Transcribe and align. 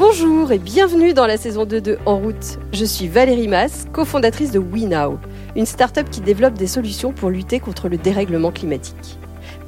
Bonjour 0.00 0.50
et 0.50 0.58
bienvenue 0.58 1.12
dans 1.12 1.26
la 1.26 1.36
saison 1.36 1.66
2 1.66 1.82
de 1.82 1.98
En 2.06 2.16
route. 2.16 2.58
Je 2.72 2.86
suis 2.86 3.06
Valérie 3.06 3.48
Mass, 3.48 3.84
cofondatrice 3.92 4.50
de 4.50 4.58
WeNow, 4.58 5.18
une 5.56 5.66
start-up 5.66 6.08
qui 6.10 6.22
développe 6.22 6.54
des 6.54 6.68
solutions 6.68 7.12
pour 7.12 7.28
lutter 7.28 7.60
contre 7.60 7.90
le 7.90 7.98
dérèglement 7.98 8.50
climatique. 8.50 9.18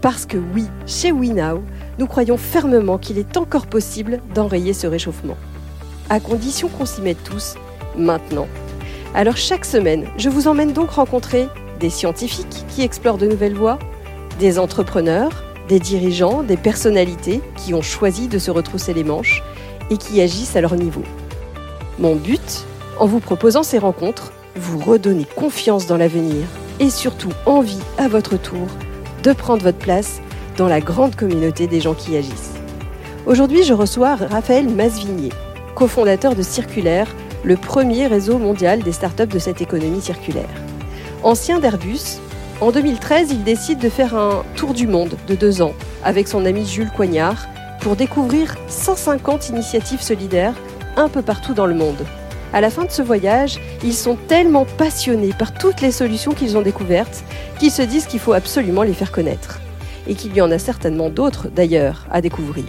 Parce 0.00 0.24
que 0.24 0.38
oui, 0.38 0.64
chez 0.86 1.12
WeNow, 1.12 1.62
nous 1.98 2.06
croyons 2.06 2.38
fermement 2.38 2.96
qu'il 2.96 3.18
est 3.18 3.36
encore 3.36 3.66
possible 3.66 4.22
d'enrayer 4.34 4.72
ce 4.72 4.86
réchauffement. 4.86 5.36
À 6.08 6.18
condition 6.18 6.68
qu'on 6.68 6.86
s'y 6.86 7.02
mette 7.02 7.22
tous, 7.24 7.56
maintenant. 7.94 8.48
Alors 9.14 9.36
chaque 9.36 9.66
semaine, 9.66 10.06
je 10.16 10.30
vous 10.30 10.48
emmène 10.48 10.72
donc 10.72 10.92
rencontrer 10.92 11.46
des 11.78 11.90
scientifiques 11.90 12.64
qui 12.70 12.80
explorent 12.80 13.18
de 13.18 13.26
nouvelles 13.26 13.54
voies, 13.54 13.78
des 14.38 14.58
entrepreneurs, 14.58 15.44
des 15.68 15.78
dirigeants, 15.78 16.42
des 16.42 16.56
personnalités 16.56 17.42
qui 17.58 17.74
ont 17.74 17.82
choisi 17.82 18.28
de 18.28 18.38
se 18.38 18.50
retrousser 18.50 18.94
les 18.94 19.04
manches 19.04 19.42
et 19.92 19.98
qui 19.98 20.20
agissent 20.20 20.56
à 20.56 20.60
leur 20.62 20.74
niveau. 20.74 21.02
Mon 21.98 22.16
but, 22.16 22.64
en 22.98 23.06
vous 23.06 23.20
proposant 23.20 23.62
ces 23.62 23.78
rencontres, 23.78 24.32
vous 24.56 24.78
redonner 24.78 25.26
confiance 25.36 25.86
dans 25.86 25.98
l'avenir 25.98 26.46
et 26.80 26.88
surtout 26.88 27.32
envie 27.46 27.78
à 27.98 28.08
votre 28.08 28.36
tour 28.40 28.66
de 29.22 29.32
prendre 29.32 29.62
votre 29.62 29.78
place 29.78 30.20
dans 30.56 30.66
la 30.66 30.80
grande 30.80 31.14
communauté 31.14 31.66
des 31.66 31.80
gens 31.80 31.94
qui 31.94 32.16
agissent. 32.16 32.54
Aujourd'hui, 33.26 33.62
je 33.62 33.74
reçois 33.74 34.16
Raphaël 34.16 34.68
Masvigné, 34.68 35.28
cofondateur 35.74 36.34
de 36.34 36.42
Circulaire, 36.42 37.08
le 37.44 37.56
premier 37.56 38.06
réseau 38.06 38.38
mondial 38.38 38.82
des 38.82 38.92
startups 38.92 39.26
de 39.26 39.38
cette 39.38 39.60
économie 39.60 40.00
circulaire. 40.00 40.48
Ancien 41.22 41.60
d'Airbus, 41.60 42.18
en 42.60 42.70
2013, 42.70 43.28
il 43.30 43.44
décide 43.44 43.78
de 43.78 43.88
faire 43.88 44.16
un 44.16 44.42
tour 44.56 44.72
du 44.72 44.86
monde 44.86 45.16
de 45.28 45.34
deux 45.34 45.62
ans 45.62 45.74
avec 46.02 46.28
son 46.28 46.46
ami 46.46 46.64
Jules 46.66 46.90
Coignard 46.96 47.46
pour 47.82 47.96
découvrir 47.96 48.54
150 48.68 49.48
initiatives 49.48 50.02
solidaires 50.02 50.54
un 50.96 51.08
peu 51.08 51.20
partout 51.20 51.52
dans 51.52 51.66
le 51.66 51.74
monde. 51.74 52.06
À 52.52 52.60
la 52.60 52.70
fin 52.70 52.84
de 52.84 52.90
ce 52.90 53.02
voyage, 53.02 53.58
ils 53.82 53.94
sont 53.94 54.16
tellement 54.28 54.64
passionnés 54.64 55.32
par 55.36 55.52
toutes 55.52 55.80
les 55.80 55.90
solutions 55.90 56.32
qu'ils 56.32 56.56
ont 56.56 56.62
découvertes 56.62 57.24
qu'ils 57.58 57.72
se 57.72 57.82
disent 57.82 58.06
qu'il 58.06 58.20
faut 58.20 58.34
absolument 58.34 58.82
les 58.82 58.92
faire 58.92 59.10
connaître. 59.10 59.60
Et 60.06 60.14
qu'il 60.14 60.34
y 60.34 60.40
en 60.40 60.50
a 60.50 60.58
certainement 60.58 61.10
d'autres, 61.10 61.48
d'ailleurs, 61.48 62.06
à 62.10 62.20
découvrir. 62.20 62.64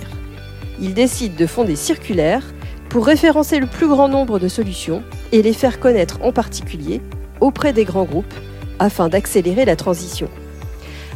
Ils 0.80 0.94
décident 0.94 1.36
de 1.38 1.46
fonder 1.46 1.76
Circulaire 1.76 2.44
pour 2.90 3.06
référencer 3.06 3.60
le 3.60 3.68
plus 3.68 3.88
grand 3.88 4.08
nombre 4.08 4.40
de 4.40 4.48
solutions 4.48 5.04
et 5.32 5.42
les 5.42 5.54
faire 5.54 5.80
connaître 5.80 6.20
en 6.24 6.32
particulier 6.32 7.02
auprès 7.40 7.74
des 7.74 7.86
grands 7.86 8.06
groupes 8.06 8.34
afin 8.80 9.10
d'accélérer 9.10 9.66
la 9.66 9.76
transition. 9.76 10.30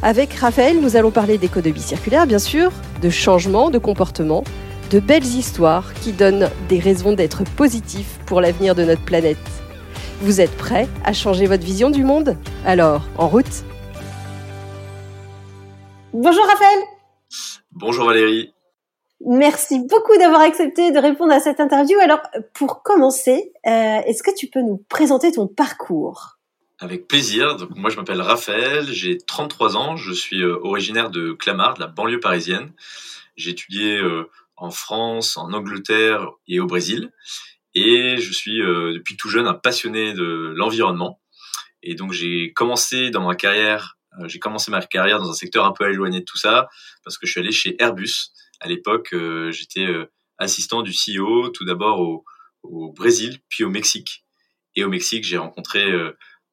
Avec 0.03 0.33
Raphaël, 0.35 0.79
nous 0.79 0.95
allons 0.95 1.09
parler 1.09 1.39
d'économie 1.39 1.79
circulaire, 1.79 2.27
bien 2.27 2.37
sûr, 2.37 2.71
de 3.01 3.09
changement 3.09 3.71
de 3.71 3.79
comportement, 3.79 4.43
de 4.91 4.99
belles 4.99 5.25
histoires 5.25 5.91
qui 5.95 6.11
donnent 6.11 6.51
des 6.69 6.79
raisons 6.79 7.13
d'être 7.13 7.43
positifs 7.55 8.19
pour 8.27 8.39
l'avenir 8.39 8.75
de 8.75 8.83
notre 8.83 9.03
planète. 9.03 9.37
Vous 10.21 10.39
êtes 10.39 10.55
prêts 10.55 10.87
à 11.03 11.13
changer 11.13 11.47
votre 11.47 11.63
vision 11.63 11.89
du 11.89 12.03
monde? 12.03 12.37
Alors, 12.63 13.07
en 13.17 13.27
route. 13.27 13.63
Bonjour 16.13 16.45
Raphaël. 16.45 16.79
Bonjour 17.71 18.05
Valérie. 18.05 18.53
Merci 19.25 19.79
beaucoup 19.79 20.15
d'avoir 20.19 20.41
accepté 20.41 20.91
de 20.91 20.99
répondre 20.99 21.33
à 21.33 21.39
cette 21.39 21.59
interview. 21.59 21.97
Alors, 21.99 22.21
pour 22.53 22.83
commencer, 22.83 23.51
euh, 23.65 23.99
est-ce 24.05 24.21
que 24.21 24.33
tu 24.35 24.45
peux 24.45 24.61
nous 24.61 24.77
présenter 24.89 25.31
ton 25.31 25.47
parcours? 25.47 26.36
Avec 26.79 27.07
plaisir. 27.07 27.55
Donc, 27.55 27.71
moi, 27.75 27.89
je 27.89 27.95
m'appelle 27.95 28.21
Raphaël, 28.21 28.87
j'ai 28.91 29.17
33 29.17 29.77
ans, 29.77 29.95
je 29.95 30.13
suis 30.13 30.41
euh, 30.41 30.57
originaire 30.61 31.09
de 31.09 31.33
Clamart, 31.33 31.75
de 31.75 31.79
la 31.79 31.87
banlieue 31.87 32.19
parisienne. 32.19 32.71
J'ai 33.35 33.51
étudié 33.51 33.97
euh, 33.97 34.29
en 34.55 34.69
France, 34.69 35.37
en 35.37 35.53
Angleterre 35.53 36.29
et 36.47 36.59
au 36.59 36.67
Brésil. 36.67 37.11
Et 37.73 38.17
je 38.17 38.31
suis 38.31 38.61
euh, 38.61 38.93
depuis 38.93 39.17
tout 39.17 39.29
jeune 39.29 39.47
un 39.47 39.53
passionné 39.53 40.13
de 40.13 40.53
l'environnement. 40.55 41.19
Et 41.83 41.95
donc, 41.95 42.11
j'ai 42.11 42.53
commencé 42.53 43.09
dans 43.09 43.25
ma 43.25 43.35
carrière, 43.35 43.97
j'ai 44.25 44.39
commencé 44.39 44.71
ma 44.71 44.81
carrière 44.81 45.19
dans 45.19 45.29
un 45.29 45.35
secteur 45.35 45.65
un 45.65 45.71
peu 45.71 45.89
éloigné 45.91 46.21
de 46.21 46.25
tout 46.25 46.37
ça, 46.37 46.67
parce 47.03 47.19
que 47.19 47.27
je 47.27 47.31
suis 47.31 47.39
allé 47.39 47.51
chez 47.51 47.75
Airbus. 47.79 48.31
À 48.59 48.67
l'époque, 48.67 49.15
j'étais 49.51 49.85
assistant 50.39 50.81
du 50.81 50.91
CEO, 50.91 51.49
tout 51.49 51.65
d'abord 51.65 51.99
au, 51.99 52.25
au, 52.63 52.91
Brésil, 52.91 53.37
puis 53.47 53.63
au 53.63 53.69
Mexique. 53.69 54.25
Et 54.75 54.83
au 54.83 54.89
Mexique, 54.89 55.23
j'ai 55.23 55.37
rencontré 55.37 55.85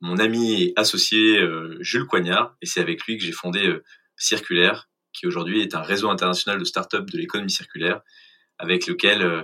mon 0.04 0.18
ami 0.18 0.62
et 0.62 0.72
associé 0.76 1.38
euh, 1.38 1.78
Jules 1.80 2.06
Coignard, 2.06 2.54
et 2.60 2.66
c'est 2.66 2.80
avec 2.80 3.02
lui 3.04 3.16
que 3.16 3.24
j'ai 3.24 3.32
fondé 3.32 3.66
euh, 3.66 3.82
Circulaire, 4.18 4.90
qui 5.14 5.26
aujourd'hui 5.26 5.62
est 5.62 5.74
un 5.74 5.80
réseau 5.80 6.10
international 6.10 6.58
de 6.58 6.64
start-up 6.64 7.10
de 7.10 7.16
l'économie 7.16 7.50
circulaire, 7.50 8.02
avec 8.58 8.86
lequel 8.86 9.22
euh, 9.22 9.42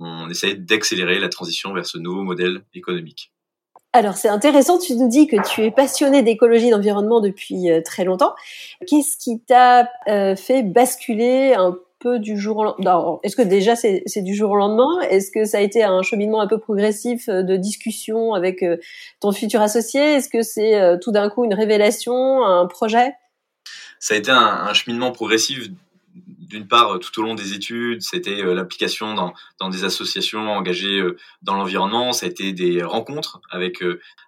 on 0.00 0.28
essaye 0.28 0.58
d'accélérer 0.58 1.20
la 1.20 1.28
transition 1.28 1.72
vers 1.72 1.86
ce 1.86 1.98
nouveau 1.98 2.24
modèle 2.24 2.64
économique. 2.74 3.32
Alors 3.92 4.16
c'est 4.16 4.28
intéressant, 4.28 4.78
tu 4.78 4.96
nous 4.96 5.08
dis 5.08 5.28
que 5.28 5.36
tu 5.48 5.62
es 5.62 5.70
passionné 5.70 6.22
d'écologie 6.22 6.68
et 6.68 6.70
d'environnement 6.70 7.20
depuis 7.20 7.68
très 7.84 8.04
longtemps. 8.04 8.34
Qu'est-ce 8.88 9.16
qui 9.18 9.40
t'a 9.44 9.86
fait 10.34 10.62
basculer 10.62 11.54
un 11.54 11.76
du 12.06 12.38
jour 12.38 12.58
au 12.58 12.64
lendemain. 12.64 13.18
Est-ce 13.22 13.36
que 13.36 13.42
déjà 13.42 13.76
c'est 13.76 14.22
du 14.22 14.34
jour 14.34 14.50
au 14.50 14.56
lendemain? 14.56 15.00
Est-ce 15.08 15.30
que 15.30 15.44
ça 15.44 15.58
a 15.58 15.60
été 15.60 15.82
un 15.82 16.02
cheminement 16.02 16.40
un 16.40 16.46
peu 16.46 16.58
progressif 16.58 17.28
euh, 17.28 17.42
de 17.42 17.56
discussion 17.56 18.34
avec 18.34 18.62
euh, 18.62 18.76
ton 19.20 19.32
futur 19.32 19.60
associé? 19.60 20.00
Est-ce 20.00 20.28
que 20.28 20.42
c'est 20.42 20.80
euh, 20.80 20.96
tout 21.00 21.12
d'un 21.12 21.28
coup 21.28 21.44
une 21.44 21.54
révélation, 21.54 22.44
un 22.44 22.66
projet? 22.66 23.12
Ça 24.00 24.14
a 24.14 24.16
été 24.16 24.30
un 24.30 24.72
cheminement 24.74 25.12
progressif 25.12 25.68
d'une 26.52 26.68
part, 26.68 26.94
euh, 26.94 26.98
tout 26.98 27.18
au 27.18 27.22
long 27.22 27.34
des 27.34 27.54
études, 27.54 28.02
c'était 28.02 28.42
euh, 28.42 28.54
l'application 28.54 29.14
dans, 29.14 29.32
dans, 29.58 29.70
des 29.70 29.84
associations 29.84 30.50
engagées 30.52 31.00
euh, 31.00 31.16
dans 31.40 31.54
l'environnement, 31.54 32.12
ça 32.12 32.26
a 32.26 32.28
été 32.28 32.52
des 32.52 32.82
rencontres 32.82 33.40
avec 33.48 33.82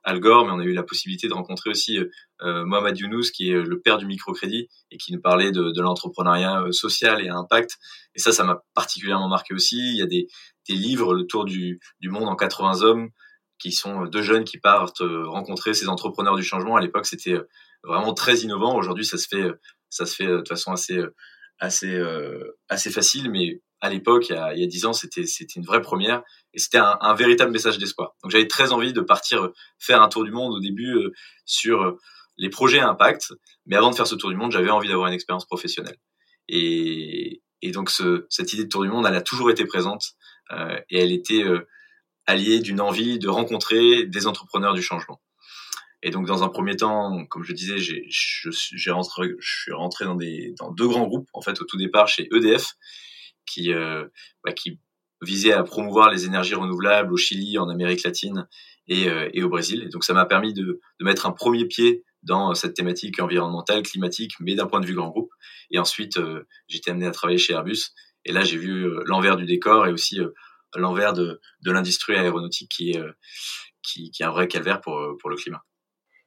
Al 0.04 0.20
Gore, 0.20 0.46
mais 0.46 0.52
on 0.52 0.58
a 0.58 0.64
eu 0.64 0.72
la 0.72 0.82
possibilité 0.82 1.28
de 1.28 1.34
rencontrer 1.34 1.70
aussi 1.70 1.98
Mohamed 2.40 2.98
Younous, 2.98 3.30
qui 3.32 3.50
est 3.50 3.62
le 3.62 3.80
père 3.80 3.98
du 3.98 4.06
microcrédit 4.06 4.68
et 4.90 4.96
qui 4.96 5.12
nous 5.12 5.20
parlait 5.20 5.52
de, 5.52 5.80
l'entrepreneuriat 5.80 6.64
social 6.72 7.24
et 7.24 7.28
impact. 7.28 7.78
Et 8.14 8.18
ça, 8.18 8.32
ça 8.32 8.44
m'a 8.44 8.62
particulièrement 8.74 9.28
marqué 9.28 9.54
aussi. 9.54 9.78
Il 9.78 9.96
y 9.96 10.02
a 10.02 10.06
des, 10.06 10.26
des 10.68 10.74
livres, 10.74 11.14
Le 11.14 11.26
Tour 11.26 11.44
du, 11.44 11.80
du, 12.00 12.10
monde 12.10 12.28
en 12.28 12.36
80 12.36 12.82
hommes, 12.82 13.10
qui 13.58 13.72
sont 13.72 14.06
deux 14.06 14.22
jeunes 14.22 14.44
qui 14.44 14.58
partent 14.58 15.02
rencontrer 15.02 15.74
ces 15.74 15.88
entrepreneurs 15.88 16.36
du 16.36 16.42
changement. 16.42 16.76
À 16.76 16.80
l'époque, 16.80 17.06
c'était 17.06 17.38
vraiment 17.82 18.14
très 18.14 18.38
innovant. 18.38 18.76
Aujourd'hui, 18.76 19.04
ça 19.04 19.18
se 19.18 19.28
fait, 19.28 19.50
ça 19.90 20.06
se 20.06 20.14
fait 20.16 20.26
de 20.26 20.44
façon 20.48 20.72
assez 20.72 21.00
assez 21.59 21.94
euh, 21.94 22.56
assez 22.69 22.91
facile, 22.91 23.31
mais 23.31 23.60
à 23.81 23.91
l'époque, 23.91 24.31
il 24.31 24.59
y 24.59 24.65
a, 24.65 24.66
10 24.66 24.87
ans, 24.87 24.92
c'était 24.94 25.22
une 25.56 25.65
vraie 25.65 25.82
première 25.82 26.22
et 26.54 26.59
c'était 26.59 26.78
un, 26.78 26.97
un, 27.00 27.15
véritable 27.15 27.53
message 27.53 27.76
d'espoir. 27.78 28.15
Donc 28.22 28.32
j'avais 28.32 28.48
très 28.48 28.72
envie 28.72 28.92
de 28.94 29.00
partir 29.00 29.44
euh, 29.44 29.53
faire 29.78 30.00
un 30.00 30.09
tour 30.09 30.25
du 30.25 30.31
monde 30.31 30.54
au 30.54 30.60
début 30.60 30.94
euh, 30.94 31.12
sur 31.44 31.97
les 32.38 32.48
projets 32.48 32.81
impact, 32.81 33.34
mais 33.66 33.76
avant 33.76 33.91
de 33.91 33.94
faire 33.94 34.06
ce 34.06 34.14
tour 34.14 34.31
du 34.31 34.37
monde, 34.37 34.53
j'avais 34.53 34.70
envie 34.70 34.88
d'avoir 34.88 35.09
une 35.09 35.14
expérience 35.14 35.47
professionnelle. 35.47 35.98
Et, 36.48 37.43
et 37.62 37.70
donc 37.72 37.91
ce, 37.91 38.26
cette 38.31 38.53
idée 38.54 38.64
de 38.64 38.69
tour 38.69 38.82
du 38.82 38.88
monde, 38.88 39.06
elle 39.06 39.14
a 39.14 39.22
toujours 39.22 39.50
été 39.50 39.66
présente 39.66 40.14
euh, 40.53 40.81
et 40.88 41.00
elle 41.00 41.12
était 41.12 41.44
alliée 42.26 42.60
d'une 42.60 42.81
envie 42.81 43.19
de 43.19 43.28
rencontrer 43.28 44.06
des 44.06 44.26
entrepreneurs 44.26 44.75
du 44.75 44.82
changement. 44.82 45.20
Et 46.06 46.10
donc, 46.10 46.26
dans 46.26 46.44
un 46.44 46.50
premier 46.50 46.76
temps, 46.76 47.25
comme 47.31 47.44
je 47.44 47.54
disais, 47.54 47.78
j'ai, 47.78 48.04
je, 48.10 48.50
j'ai 48.50 48.92
suis 49.41 49.72
rentré 49.72 50.04
dans, 50.04 50.15
des, 50.15 50.54
dans 50.59 50.70
deux 50.70 50.87
grands 50.87 51.06
groupes, 51.06 51.31
en 51.32 51.41
fait, 51.41 51.59
au 51.62 51.65
tout 51.65 51.78
départ 51.78 52.09
chez 52.09 52.28
EDF, 52.31 52.75
qui, 53.47 53.72
euh, 53.72 54.04
bah, 54.44 54.53
qui 54.53 54.78
visait 55.22 55.54
à 55.54 55.62
promouvoir 55.62 56.10
les 56.10 56.26
énergies 56.26 56.54
renouvelables 56.54 57.10
au 57.10 57.16
Chili, 57.16 57.56
en 57.56 57.70
Amérique 57.70 58.03
latine 58.03 58.47
et, 58.87 59.09
euh, 59.09 59.31
et 59.32 59.43
au 59.43 59.48
Brésil. 59.48 59.82
Et 59.82 59.88
donc, 59.88 60.04
ça 60.04 60.12
m'a 60.12 60.26
permis 60.26 60.53
de, 60.53 60.78
mettre 61.00 61.25
un 61.25 61.32
premier 61.32 61.64
pied 61.64 62.04
dans 62.22 62.54
cette 62.54 62.75
thématique 62.75 63.19
environnementale, 63.19 63.82
climatique, 63.82 64.32
mais 64.41 64.54
d'un 64.56 64.66
point 64.66 64.81
de 64.81 64.87
vue 64.87 64.94
grand 64.94 65.09
groupe. 65.09 65.32
Et 65.70 65.78
ensuite, 65.78 66.19
euh, 66.19 66.47
j'étais 66.69 66.91
amené 66.91 67.06
à 67.06 67.12
travailler 67.12 67.38
chez 67.38 67.54
Airbus. 67.54 67.94
Et 68.26 68.32
là, 68.32 68.44
j'ai 68.44 68.59
vu 68.59 68.87
euh, 68.87 69.03
l'envers 69.06 69.38
du 69.38 69.47
décor 69.47 69.87
et 69.87 69.93
aussi 69.93 70.20
euh, 70.20 70.28
l'envers 70.75 71.14
de, 71.14 71.40
de 71.62 71.70
l'industrie 71.70 72.14
aéronautique 72.14 72.70
qui 72.70 72.90
est, 72.90 73.02
qui 73.82 74.11
est 74.20 74.25
un 74.25 74.31
vrai 74.31 74.49
calvaire 74.49 74.82
pour, 74.82 75.00
pour 75.19 75.31
le 75.31 75.37
climat. 75.37 75.64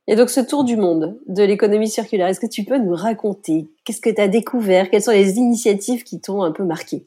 Et 0.07 0.15
donc 0.15 0.29
ce 0.29 0.39
tour 0.39 0.63
du 0.63 0.77
monde 0.77 1.19
de 1.27 1.43
l'économie 1.43 1.89
circulaire, 1.89 2.27
est-ce 2.27 2.39
que 2.39 2.49
tu 2.49 2.63
peux 2.63 2.77
nous 2.77 2.95
raconter 2.95 3.67
Qu'est-ce 3.83 3.99
que 3.99 4.09
tu 4.09 4.21
as 4.21 4.29
découvert? 4.29 4.89
Quelles 4.89 5.03
sont 5.03 5.11
les 5.11 5.35
initiatives 5.35 6.03
qui 6.03 6.21
t'ont 6.21 6.43
un 6.43 6.51
peu 6.51 6.63
marqué? 6.63 7.03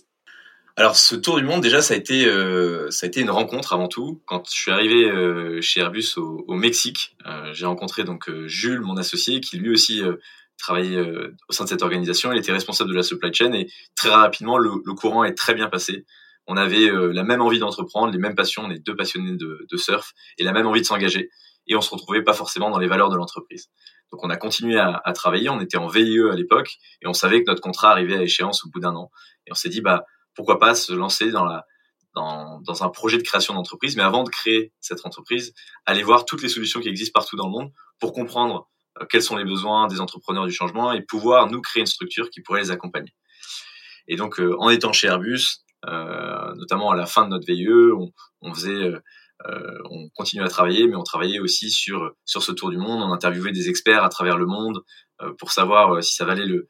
Alors 0.77 0.97
ce 0.97 1.17
tour 1.17 1.39
du 1.39 1.45
monde 1.45 1.63
déjà 1.63 1.83
ça 1.83 1.95
a 1.95 1.97
été 1.97 2.27
euh, 2.27 2.91
ça 2.91 3.07
a 3.07 3.09
été 3.09 3.21
une 3.21 3.31
rencontre 3.31 3.73
avant 3.73 3.89
tout. 3.89 4.21
Quand 4.27 4.47
je 4.47 4.57
suis 4.57 4.71
arrivé 4.71 5.11
euh, 5.11 5.61
chez 5.63 5.81
Airbus 5.81 6.15
au, 6.17 6.55
Mexique 6.55 7.17
euh, 7.27 7.53
j'ai 7.53 7.67
rencontré 7.67 8.05
donc 8.05 8.31
Jules 8.47 8.81
mon 8.81 8.97
associé 8.97 9.41
qui 9.41 9.57
lui 9.57 9.71
aussi 9.71 10.03
travaillait 10.59 11.01
au 11.49 11.53
sein 11.53 11.65
de 11.65 11.71
cette 11.71 11.83
organisation. 11.83 12.33
Il 12.33 12.39
était 12.39 12.53
responsable 12.53 12.91
de 12.91 12.97
la 12.97 13.03
supply 13.03 13.33
chain 13.33 13.53
et 13.55 13.69
très 13.97 14.11
rapidement 14.11 14.59
le, 14.59 14.71
courant 14.95 15.25
est 15.25 15.35
très 15.35 15.55
bien 15.55 15.69
passé. 15.69 16.05
On 16.47 16.57
avait 16.57 16.91
la 17.13 17.23
même 17.23 17.41
envie 17.41 17.59
d'entreprendre 17.59 18.13
les 18.13 18.19
mêmes 18.19 18.35
passions. 18.35 18.65
On 18.65 18.71
est 18.71 18.79
deux 18.79 18.97
passionnés 18.97 19.37
de 19.37 19.77
surf 19.77 20.13
et 20.37 20.45
la 20.45 20.53
même 20.53 20.67
envie 20.67 20.81
de 20.81 20.87
s'engager 20.87 21.31
et 21.71 21.77
on 21.77 21.81
se 21.81 21.91
retrouvait 21.91 22.23
pas 22.23 22.35
forcément 22.35 22.69
dans 22.69 22.79
les 22.79 22.89
valeurs 22.89 23.09
de 23.09 23.17
l'entreprise. 23.17 23.71
Donc 24.13 24.23
on 24.25 24.29
a 24.29 24.37
continué 24.37 24.79
à, 24.79 25.01
travailler, 25.15 25.49
on 25.49 25.61
était 25.61 25.79
en 25.79 25.87
VIE 25.87 26.21
à 26.31 26.35
l'époque 26.35 26.77
et 27.01 27.07
on 27.07 27.15
savait 27.15 27.43
que 27.43 27.51
notre 27.51 27.63
contrat 27.63 27.93
arrivait 27.93 28.17
à 28.17 28.23
échéance 28.23 28.65
au 28.65 28.71
bout 28.71 28.81
d'un 28.81 28.95
an 28.97 29.11
et 29.47 29.53
on 29.53 29.55
s'est 29.55 29.69
dit 29.69 29.81
bah 29.81 30.05
pourquoi 30.35 30.59
pas 30.59 30.75
se 30.75 30.93
lancer 30.93 31.31
dans 31.31 31.45
la 31.45 31.65
dans, 32.17 32.61
dans 32.63 32.83
un 32.83 32.89
projet 32.89 33.19
de 33.19 33.23
création 33.23 33.55
d'entreprise, 33.55 33.97
mais 33.97 34.03
avant 34.03 34.25
de 34.25 34.31
créer 34.31 34.73
cette 34.81 35.07
entreprise, 35.07 35.55
aller 35.87 36.03
voir 36.03 36.25
toutes 36.25 36.43
les 36.43 36.49
solutions 36.49 36.81
qui 36.81 36.89
existent 36.89 37.17
partout 37.17 37.37
dans 37.37 37.47
le 37.47 37.53
monde 37.53 37.71
pour 38.01 38.13
comprendre 38.13 38.69
euh, 39.01 39.07
quels 39.09 39.23
sont 39.23 39.37
les 39.37 39.45
besoins 39.45 39.87
des 39.87 40.01
entrepreneurs 40.01 40.45
du 40.45 40.53
changement 40.53 40.93
et 40.93 41.03
pouvoir 41.03 41.49
nous 41.49 41.61
créer 41.61 41.83
une 41.83 41.87
structure 41.87 42.29
qui 42.31 42.41
pourrait 42.41 42.63
les 42.63 42.71
accompagner. 42.73 43.15
Et 44.09 44.17
donc, 44.17 44.41
euh, 44.41 44.57
en 44.59 44.71
étant 44.71 44.93
chez 44.93 45.07
Airbus, 45.07 45.63
euh, 45.87 46.53
notamment 46.57 46.91
à 46.91 46.97
la 46.97 47.07
fin 47.07 47.25
de 47.25 47.29
notre 47.29 47.47
VIE, 47.47 47.69
on 48.43 48.55
faisait, 48.55 48.93
on 49.91 50.09
continuait 50.15 50.45
à 50.45 50.49
travailler, 50.49 50.87
mais 50.87 50.97
on 50.97 51.03
travaillait 51.03 51.39
aussi 51.39 51.71
sur 51.71 52.13
sur 52.25 52.43
ce 52.43 52.53
tour 52.53 52.71
du 52.71 52.77
monde. 52.77 53.03
On 53.03 53.13
interviewait 53.13 53.53
des 53.53 53.69
experts 53.69 54.05
à 54.05 54.09
travers 54.09 54.37
le 54.37 54.47
monde 54.47 54.83
pour 55.39 55.53
savoir 55.53 56.03
si 56.03 56.15
ça 56.15 56.25
valait 56.25 56.47
le 56.47 56.69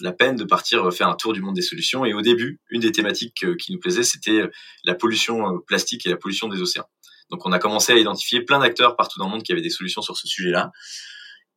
la 0.00 0.12
peine 0.12 0.36
de 0.36 0.44
partir 0.44 0.92
faire 0.92 1.08
un 1.08 1.14
tour 1.14 1.32
du 1.32 1.40
monde 1.40 1.54
des 1.54 1.62
solutions. 1.62 2.04
Et 2.04 2.14
au 2.14 2.22
début, 2.22 2.60
une 2.70 2.80
des 2.80 2.90
thématiques 2.90 3.44
qui 3.58 3.72
nous 3.72 3.78
plaisait, 3.78 4.02
c'était 4.02 4.48
la 4.84 4.94
pollution 4.94 5.60
plastique 5.66 6.06
et 6.06 6.10
la 6.10 6.16
pollution 6.16 6.48
des 6.48 6.60
océans. 6.60 6.88
Donc 7.30 7.44
on 7.44 7.52
a 7.52 7.58
commencé 7.58 7.92
à 7.92 7.96
identifier 7.96 8.42
plein 8.42 8.58
d'acteurs 8.58 8.96
partout 8.96 9.18
dans 9.18 9.26
le 9.26 9.32
monde 9.32 9.42
qui 9.42 9.52
avaient 9.52 9.60
des 9.60 9.70
solutions 9.70 10.02
sur 10.02 10.16
ce 10.16 10.26
sujet-là. 10.26 10.72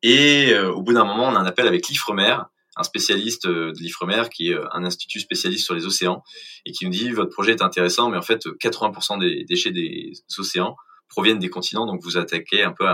Et 0.04 0.52
euh, 0.54 0.72
au 0.72 0.81
bout 0.81 0.94
d'un 0.94 1.06
moment, 1.06 1.30
on 1.30 1.36
a 1.36 1.40
un 1.40 1.46
appel 1.46 1.68
avec 1.68 1.88
l'IFREMER, 1.88 2.38
un 2.77 2.83
spécialiste 2.83 3.45
euh, 3.45 3.71
de 3.71 3.79
l'IFREMER 3.79 4.23
qui 4.33 4.50
est 4.50 4.53
euh, 4.53 4.65
un 4.71 4.83
institut 4.83 5.19
spécialiste 5.19 5.65
sur 5.65 5.75
les 5.75 5.85
océans 5.85 6.23
et 6.65 6.71
qui 6.71 6.85
nous 6.85 6.91
dit 6.91 7.12
votre 7.12 7.31
projet 7.31 7.51
est 7.51 7.62
intéressant, 7.62 8.09
mais 8.09 8.18
en 8.18 8.21
fait 8.21 8.45
80% 8.45 9.19
des 9.19 9.44
déchets 9.45 9.71
des 9.71 10.13
océans 10.38 10.75
proviennent 11.09 11.39
des 11.39 11.50
continents, 11.50 11.85
donc 11.85 12.01
vous 12.01 12.18
attaquez 12.18 12.63
un 12.63 12.71
peu 12.71 12.85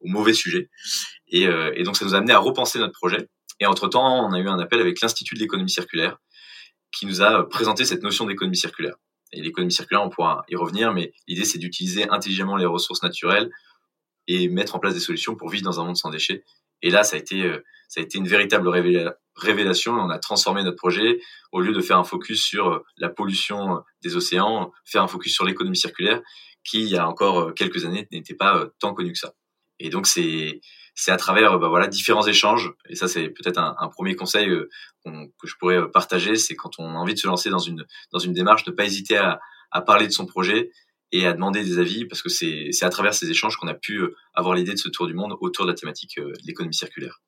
au 0.00 0.08
mauvais 0.08 0.32
sujet. 0.32 0.68
Et, 1.28 1.44
et, 1.44 1.84
donc 1.84 1.96
ça 1.96 2.04
nous 2.04 2.16
a 2.16 2.18
amené 2.18 2.32
à 2.32 2.40
repenser 2.40 2.80
notre 2.80 2.94
projet. 2.94 3.28
Et 3.60 3.66
entre-temps, 3.66 4.26
on 4.26 4.32
a 4.32 4.40
eu 4.40 4.48
un 4.48 4.58
appel 4.58 4.80
avec 4.80 5.00
l'Institut 5.00 5.36
de 5.36 5.40
l'économie 5.40 5.70
circulaire 5.70 6.18
qui 6.90 7.06
nous 7.06 7.22
a 7.22 7.48
présenté 7.48 7.84
cette 7.84 8.02
notion 8.02 8.26
d'économie 8.26 8.56
circulaire. 8.56 8.96
Et 9.32 9.40
l'économie 9.40 9.72
circulaire, 9.72 10.02
on 10.02 10.10
pourra 10.10 10.44
y 10.48 10.56
revenir, 10.56 10.92
mais 10.92 11.12
l'idée 11.28 11.44
c'est 11.44 11.58
d'utiliser 11.58 12.08
intelligemment 12.08 12.56
les 12.56 12.66
ressources 12.66 13.02
naturelles 13.02 13.50
et 14.26 14.48
mettre 14.48 14.74
en 14.74 14.78
place 14.78 14.94
des 14.94 15.00
solutions 15.00 15.36
pour 15.36 15.48
vivre 15.48 15.64
dans 15.64 15.80
un 15.80 15.84
monde 15.84 15.96
sans 15.96 16.10
déchets. 16.10 16.44
Et 16.82 16.90
là, 16.90 17.02
ça 17.02 17.16
a 17.16 17.18
été, 17.18 17.42
euh, 17.42 17.64
ça 17.88 18.00
a 18.00 18.02
été 18.02 18.18
une 18.18 18.28
véritable 18.28 18.68
révélation. 19.36 19.92
On 19.92 20.10
a 20.10 20.18
transformé 20.18 20.62
notre 20.62 20.76
projet. 20.76 21.20
Au 21.52 21.60
lieu 21.60 21.72
de 21.72 21.80
faire 21.80 21.98
un 21.98 22.04
focus 22.04 22.42
sur 22.42 22.68
euh, 22.68 22.84
la 22.96 23.08
pollution 23.08 23.76
euh, 23.76 23.80
des 24.02 24.16
océans, 24.16 24.72
faire 24.84 25.02
un 25.02 25.08
focus 25.08 25.34
sur 25.34 25.44
l'économie 25.44 25.76
circulaire, 25.76 26.20
qui, 26.64 26.82
il 26.82 26.88
y 26.88 26.96
a 26.96 27.08
encore 27.08 27.54
quelques 27.54 27.84
années, 27.84 28.06
n'était 28.12 28.34
pas 28.34 28.66
tant 28.78 28.94
connu 28.94 29.12
que 29.12 29.18
ça. 29.18 29.32
Et 29.78 29.88
donc, 29.88 30.06
c'est, 30.06 30.60
c'est 30.94 31.10
à 31.10 31.16
travers 31.16 31.58
bah, 31.58 31.68
voilà 31.68 31.86
différents 31.86 32.26
échanges 32.26 32.70
et 32.88 32.94
ça 32.94 33.08
c'est 33.08 33.28
peut-être 33.28 33.58
un, 33.58 33.88
premier 33.88 34.14
conseil 34.16 34.48
que 35.06 35.46
je 35.46 35.54
pourrais 35.58 35.90
partager 35.90 36.34
c'est 36.36 36.56
quand 36.56 36.72
on 36.78 36.90
a 36.90 36.98
envie 36.98 37.14
de 37.14 37.18
se 37.18 37.26
lancer 37.26 37.48
dans 37.48 37.60
une 37.60 37.86
dans 38.12 38.18
une 38.18 38.34
démarche 38.34 38.64
de 38.64 38.70
pas 38.72 38.84
hésiter 38.84 39.16
à, 39.16 39.40
à 39.70 39.80
parler 39.80 40.06
de 40.06 40.12
son 40.12 40.26
projet 40.26 40.70
et 41.12 41.26
à 41.26 41.32
demander 41.32 41.64
des 41.64 41.78
avis 41.78 42.04
parce 42.04 42.22
que 42.22 42.28
c'est 42.28 42.70
à 42.82 42.90
travers 42.90 43.14
ces 43.14 43.30
échanges 43.30 43.56
qu'on 43.56 43.68
a 43.68 43.74
pu 43.74 43.96
euh, 43.96 44.16
avoir 44.34 44.54
l'idée 44.54 44.72
de 44.72 44.78
ce 44.78 44.88
tour 44.88 45.06
du 45.06 45.14
monde 45.14 45.36
autour 45.40 45.64
de 45.64 45.70
la 45.70 45.76
thématique 45.76 46.18
euh, 46.18 46.32
de 46.32 46.46
l'économie 46.46 46.74
circulaire. 46.74 47.20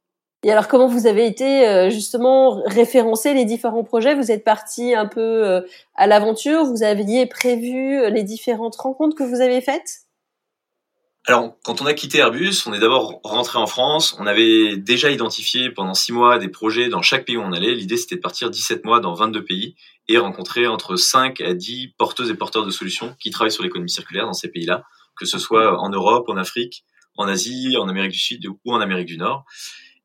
Et 0.45 0.51
alors, 0.51 0.67
comment 0.67 0.89
vous 0.89 1.07
avez 1.07 1.27
été 1.27 1.69
euh, 1.69 1.89
justement 1.89 2.63
référencer 2.67 3.33
les 3.33 3.45
différents 3.45 3.85
projets? 3.85 4.15
Vous 4.15 4.33
êtes 4.33 4.43
parti 4.43 4.93
un 4.93 5.07
peu 5.07 5.63
à 5.95 6.07
l'aventure. 6.09 6.65
Vous 6.65 6.83
aviez 6.83 7.27
prévu 7.27 8.11
les 8.11 8.25
différentes 8.25 8.75
rencontres 8.75 9.17
que 9.17 9.23
vous 9.23 9.41
avez 9.41 9.61
faites? 9.61 10.03
Alors, 11.27 11.57
quand 11.63 11.81
on 11.81 11.87
a 11.87 11.95
quitté 11.95 12.19
Airbus, 12.19 12.65
on 12.67 12.73
est 12.73 12.81
d'abord 12.81 13.21
rentré 13.23 13.57
en 13.57 13.69
France. 13.69 14.17
On 14.19 14.27
avait 14.27 14.77
déjà 14.77 15.09
identifié 15.09 15.71
pendant 15.71 15.95
six 15.95 16.13
mois 16.13 16.39
des 16.39 16.49
projets 16.49 16.89
dans 16.89 17.01
chaque 17.01 17.25
pays 17.25 17.37
où 17.37 17.43
on 17.43 17.53
allait. 17.53 17.75
L'idée, 17.75 17.97
c'était 17.97 18.17
de 18.17 18.21
partir 18.21 18.51
17 18.51 18.85
mois 18.85 18.99
dans 18.99 19.15
22 19.15 19.45
pays 19.45 19.77
et 20.09 20.19
rencontrer 20.19 20.67
entre 20.67 20.97
5 20.97 21.41
à 21.41 21.55
10 21.55 21.95
porteuses 21.97 22.29
et 22.29 22.35
porteurs 22.35 22.67
de 22.67 22.73
solutions 22.73 23.15
qui 23.21 23.31
travaillent 23.31 23.53
sur 23.53 23.63
l'économie 23.63 23.89
circulaire 23.89 24.27
dans 24.27 24.33
ces 24.33 24.49
pays-là, 24.49 24.83
que 25.17 25.25
ce 25.25 25.39
soit 25.39 25.79
en 25.81 25.91
Europe, 25.91 26.29
en 26.29 26.37
Afrique, 26.37 26.85
en 27.17 27.29
Asie, 27.29 27.77
en 27.77 27.89
Amérique 27.89 28.13
du 28.13 28.19
Sud 28.19 28.45
ou 28.47 28.73
en 28.73 28.81
Amérique 28.81 29.07
du 29.07 29.17
Nord. 29.17 29.45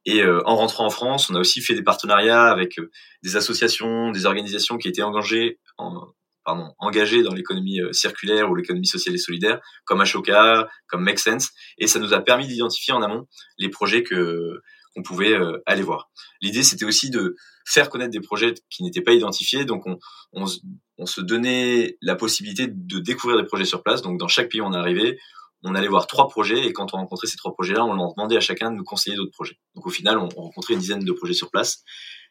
Et 0.06 0.22
euh, 0.22 0.42
en 0.46 0.56
rentrant 0.56 0.86
en 0.86 0.92
France, 0.92 1.32
on 1.32 1.36
a 1.36 1.40
aussi 1.40 1.62
fait 1.62 1.74
des 1.74 1.84
partenariats 1.84 2.46
avec 2.46 2.78
euh, 2.78 2.92
des 3.24 3.36
associations, 3.36 4.12
des 4.12 4.28
organisations 4.28 4.78
qui 4.78 4.88
étaient 4.88 5.02
engagées 5.02 5.60
en, 5.80 6.14
pardon, 6.48 6.74
engagés 6.80 7.24
dans 7.24 7.34
l'économie 7.34 7.82
euh, 7.82 7.92
circulaire 7.92 8.50
ou 8.50 8.56
l'économie 8.56 8.88
sociale 8.88 9.14
et 9.14 9.18
solidaire, 9.18 9.60
comme 9.84 10.00
Ashoka, 10.00 10.70
comme 10.88 11.04
Make 11.04 11.20
Sense, 11.20 11.50
et 11.78 11.88
ça 11.88 12.00
nous 12.00 12.14
a 12.14 12.22
permis 12.22 12.48
d'identifier 12.48 12.94
en 12.94 13.02
amont 13.02 13.28
les 13.58 13.68
projets 13.68 14.02
que 14.02 14.62
qu'on 14.96 15.04
pouvait 15.04 15.34
euh, 15.34 15.62
aller 15.66 15.82
voir. 15.82 16.10
L'idée, 16.42 16.64
c'était 16.64 16.86
aussi 16.86 17.10
de 17.10 17.36
faire 17.66 17.90
connaître 17.90 18.12
des 18.12 18.22
projets 18.22 18.54
qui 18.70 18.82
n'étaient 18.84 19.02
pas 19.02 19.12
identifiés, 19.12 19.66
donc 19.66 19.86
on, 19.86 20.00
on, 20.32 21.06
se 21.06 21.20
donnait 21.20 21.98
la 22.02 22.16
possibilité 22.16 22.68
de 22.68 23.00
découvrir 23.00 23.38
des 23.38 23.46
projets 23.46 23.66
sur 23.66 23.84
place. 23.84 24.02
Donc 24.02 24.18
dans 24.18 24.30
chaque 24.30 24.50
pays 24.50 24.62
où 24.62 24.64
on 24.64 24.72
arrivé, 24.72 25.20
on 25.64 25.76
allait 25.76 25.90
voir 25.90 26.08
trois 26.08 26.30
projets, 26.30 26.66
et 26.66 26.72
quand 26.72 26.94
on 26.94 26.98
rencontrait 26.98 27.28
ces 27.28 27.36
trois 27.36 27.54
projets-là, 27.54 27.84
on 27.84 27.94
leur 27.94 28.14
demandait 28.16 28.38
à 28.38 28.40
chacun 28.40 28.72
de 28.72 28.78
nous 28.78 28.86
conseiller 28.86 29.18
d'autres 29.18 29.34
projets. 29.34 29.60
Donc 29.76 29.86
au 29.86 29.90
final, 29.90 30.18
on, 30.18 30.30
on 30.38 30.44
rencontrait 30.44 30.76
une 30.76 30.80
dizaine 30.80 31.04
de 31.04 31.12
projets 31.12 31.34
sur 31.34 31.52
place. 31.52 31.84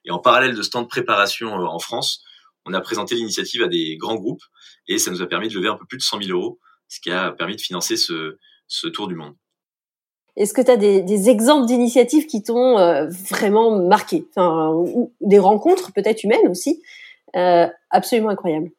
Et 0.07 0.11
en 0.11 0.19
parallèle 0.21 0.57
de 0.57 0.63
ce 0.63 0.71
temps 0.71 0.83
de 0.83 0.89
préparation 0.89 1.49
euh, 1.49 1.67
en 1.67 1.79
France, 1.79 2.25
on 2.67 2.75
a 2.75 2.81
présenté 2.81 3.15
l'initiative 3.15 3.63
à 3.63 3.69
des 3.69 3.97
grands 3.97 4.17
groupes 4.17 4.43
et 4.89 4.99
ça 4.99 5.11
nous 5.11 5.23
a 5.23 5.27
permis 5.27 5.49
de 5.49 5.55
lever 5.55 5.69
un 5.69 5.77
peu 5.77 5.87
plus 5.87 5.99
de 5.99 6.03
100 6.03 6.23
000 6.23 6.39
euros, 6.39 6.59
ce 6.89 7.01
qui 7.01 7.11
a 7.11 7.33
permis 7.33 7.57
de 7.57 7.61
financer 7.61 7.97
ce, 7.97 8.37
ce 8.67 8.89
tour 8.89 9.09
du 9.09 9.15
monde. 9.15 9.35
Est-ce 10.37 10.53
que 10.53 10.61
tu 10.61 10.71
as 10.71 10.77
des, 10.77 11.01
des, 11.01 11.31
exemples 11.31 11.67
d'initiatives 11.67 12.27
qui 12.27 12.43
t'ont 12.43 12.79
euh, 12.79 13.07
vraiment 13.31 13.81
marqué? 13.81 14.27
Enfin, 14.31 14.71
ou 14.75 15.15
Des 15.23 15.39
rencontres 15.39 15.93
peut-être 15.93 16.25
humaines 16.25 16.47
aussi, 16.51 16.83
euh, 17.37 17.67
absolument 17.91 18.29
incroyables 18.29 18.71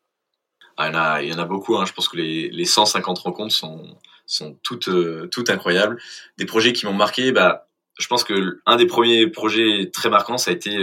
ah, 0.80 0.90
il, 0.90 0.94
y 0.94 0.96
en 0.96 1.00
a, 1.00 1.24
il 1.24 1.30
y 1.30 1.34
en 1.34 1.40
a 1.40 1.46
beaucoup, 1.46 1.76
hein. 1.76 1.86
je 1.88 1.94
pense 1.94 2.08
que 2.08 2.18
les, 2.18 2.50
les 2.50 2.66
150 2.66 3.18
rencontres 3.18 3.56
sont, 3.56 3.98
sont 4.28 4.56
toutes, 4.62 4.90
euh, 4.90 5.28
toutes 5.32 5.50
incroyables. 5.50 6.00
Des 6.38 6.46
projets 6.46 6.72
qui 6.74 6.86
m'ont 6.86 6.94
marqué, 6.94 7.32
bah, 7.32 7.68
je 7.98 8.06
pense 8.06 8.24
que 8.24 8.62
un 8.68 8.76
des 8.76 8.86
premiers 8.86 9.26
projets 9.26 9.90
très 9.92 10.12
marquants, 10.12 10.38
ça 10.38 10.52
a 10.52 10.54
été 10.54 10.78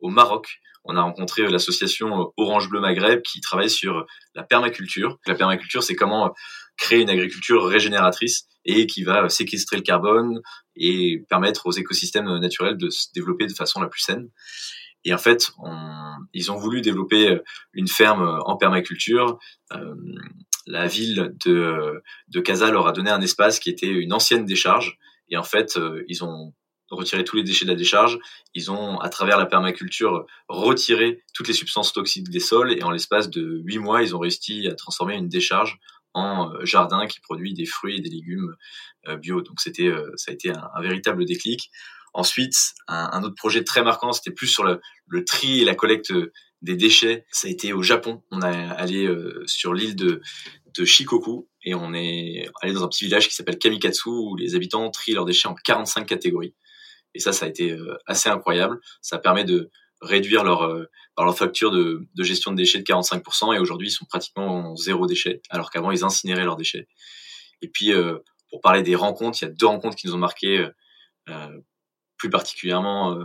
au 0.00 0.08
Maroc 0.08 0.62
on 0.84 0.96
a 0.96 1.02
rencontré 1.02 1.42
euh, 1.42 1.50
l'association 1.50 2.20
euh, 2.20 2.24
Orange 2.36 2.68
Bleu 2.68 2.80
Maghreb 2.80 3.22
qui 3.22 3.40
travaille 3.40 3.70
sur 3.70 3.98
euh, 3.98 4.06
la 4.34 4.42
permaculture. 4.42 5.18
La 5.26 5.34
permaculture, 5.34 5.82
c'est 5.82 5.96
comment 5.96 6.34
créer 6.76 7.00
une 7.00 7.10
agriculture 7.10 7.64
régénératrice 7.64 8.46
et 8.64 8.86
qui 8.86 9.04
va 9.04 9.28
séquestrer 9.28 9.76
le 9.76 9.82
carbone 9.82 10.40
et 10.76 11.24
permettre 11.28 11.66
aux 11.66 11.72
écosystèmes 11.72 12.38
naturels 12.38 12.76
de 12.76 12.90
se 12.90 13.08
développer 13.14 13.46
de 13.46 13.52
façon 13.52 13.80
la 13.80 13.88
plus 13.88 14.00
saine. 14.00 14.28
Et 15.04 15.12
en 15.12 15.18
fait, 15.18 15.52
ils 16.32 16.50
ont 16.50 16.56
voulu 16.56 16.80
développer 16.80 17.38
une 17.74 17.88
ferme 17.88 18.40
en 18.46 18.56
permaculture. 18.56 19.38
la 20.66 20.86
ville 20.86 21.34
de, 21.44 22.02
de 22.28 22.40
Casa 22.40 22.70
leur 22.70 22.88
a 22.88 22.92
donné 22.92 23.10
un 23.10 23.20
espace 23.20 23.60
qui 23.60 23.68
était 23.68 23.86
une 23.86 24.14
ancienne 24.14 24.46
décharge. 24.46 24.98
Et 25.28 25.36
en 25.36 25.42
fait, 25.44 25.78
ils 26.08 26.24
ont 26.24 26.54
retirer 26.90 27.24
tous 27.24 27.36
les 27.36 27.42
déchets 27.42 27.64
de 27.64 27.70
la 27.70 27.76
décharge. 27.76 28.18
Ils 28.54 28.70
ont, 28.70 28.98
à 28.98 29.08
travers 29.08 29.38
la 29.38 29.46
permaculture, 29.46 30.26
retiré 30.48 31.22
toutes 31.32 31.48
les 31.48 31.54
substances 31.54 31.92
toxiques 31.92 32.28
des 32.30 32.40
sols 32.40 32.72
et 32.72 32.82
en 32.82 32.90
l'espace 32.90 33.30
de 33.30 33.60
huit 33.64 33.78
mois, 33.78 34.02
ils 34.02 34.14
ont 34.14 34.18
réussi 34.18 34.68
à 34.68 34.74
transformer 34.74 35.14
une 35.14 35.28
décharge 35.28 35.78
en 36.14 36.52
euh, 36.52 36.64
jardin 36.64 37.06
qui 37.06 37.20
produit 37.20 37.54
des 37.54 37.66
fruits 37.66 37.96
et 37.96 38.00
des 38.00 38.10
légumes 38.10 38.54
euh, 39.08 39.16
bio. 39.16 39.42
Donc 39.42 39.60
c'était, 39.60 39.88
euh, 39.88 40.10
ça 40.16 40.30
a 40.30 40.34
été 40.34 40.50
un, 40.50 40.80
véritable 40.80 41.24
déclic. 41.24 41.70
Ensuite, 42.12 42.54
un, 42.86 43.22
autre 43.24 43.34
projet 43.34 43.64
très 43.64 43.82
marquant, 43.82 44.12
c'était 44.12 44.30
plus 44.30 44.46
sur 44.46 44.62
le, 44.62 45.24
tri 45.24 45.62
et 45.62 45.64
la 45.64 45.74
collecte 45.74 46.12
des 46.62 46.76
déchets. 46.76 47.26
Ça 47.32 47.48
a 47.48 47.50
été 47.50 47.72
au 47.72 47.82
Japon. 47.82 48.22
On 48.30 48.40
a 48.40 48.50
allé 48.50 49.12
sur 49.46 49.74
l'île 49.74 49.96
de, 49.96 50.22
de 50.78 50.84
Shikoku 50.84 51.48
et 51.64 51.74
on 51.74 51.92
est 51.92 52.48
allé 52.62 52.72
dans 52.72 52.84
un 52.84 52.88
petit 52.88 53.04
village 53.04 53.28
qui 53.28 53.34
s'appelle 53.34 53.58
Kamikatsu 53.58 54.08
où 54.08 54.36
les 54.36 54.54
habitants 54.54 54.88
trient 54.92 55.14
leurs 55.14 55.24
déchets 55.24 55.48
en 55.48 55.54
45 55.54 56.06
catégories. 56.06 56.54
Et 57.14 57.20
ça, 57.20 57.32
ça 57.32 57.46
a 57.46 57.48
été 57.48 57.70
euh, 57.70 57.96
assez 58.06 58.28
incroyable. 58.28 58.80
Ça 59.00 59.18
permet 59.18 59.44
de 59.44 59.70
réduire 60.00 60.44
leur, 60.44 60.62
euh, 60.62 60.84
leur 61.16 61.36
facture 61.36 61.70
de, 61.70 62.06
de, 62.14 62.24
gestion 62.24 62.50
de 62.50 62.56
déchets 62.56 62.78
de 62.78 62.84
45%. 62.84 63.54
Et 63.54 63.58
aujourd'hui, 63.58 63.88
ils 63.88 63.92
sont 63.92 64.04
pratiquement 64.04 64.70
en 64.70 64.76
zéro 64.76 65.06
déchet, 65.06 65.40
alors 65.50 65.70
qu'avant, 65.70 65.90
ils 65.90 66.04
incinéraient 66.04 66.44
leurs 66.44 66.56
déchets. 66.56 66.88
Et 67.62 67.68
puis, 67.68 67.92
euh, 67.92 68.18
pour 68.50 68.60
parler 68.60 68.82
des 68.82 68.96
rencontres, 68.96 69.38
il 69.40 69.44
y 69.46 69.48
a 69.48 69.50
deux 69.50 69.66
rencontres 69.66 69.96
qui 69.96 70.06
nous 70.06 70.14
ont 70.14 70.18
marqué 70.18 70.68
plus 72.18 72.30
particulièrement 72.30 73.18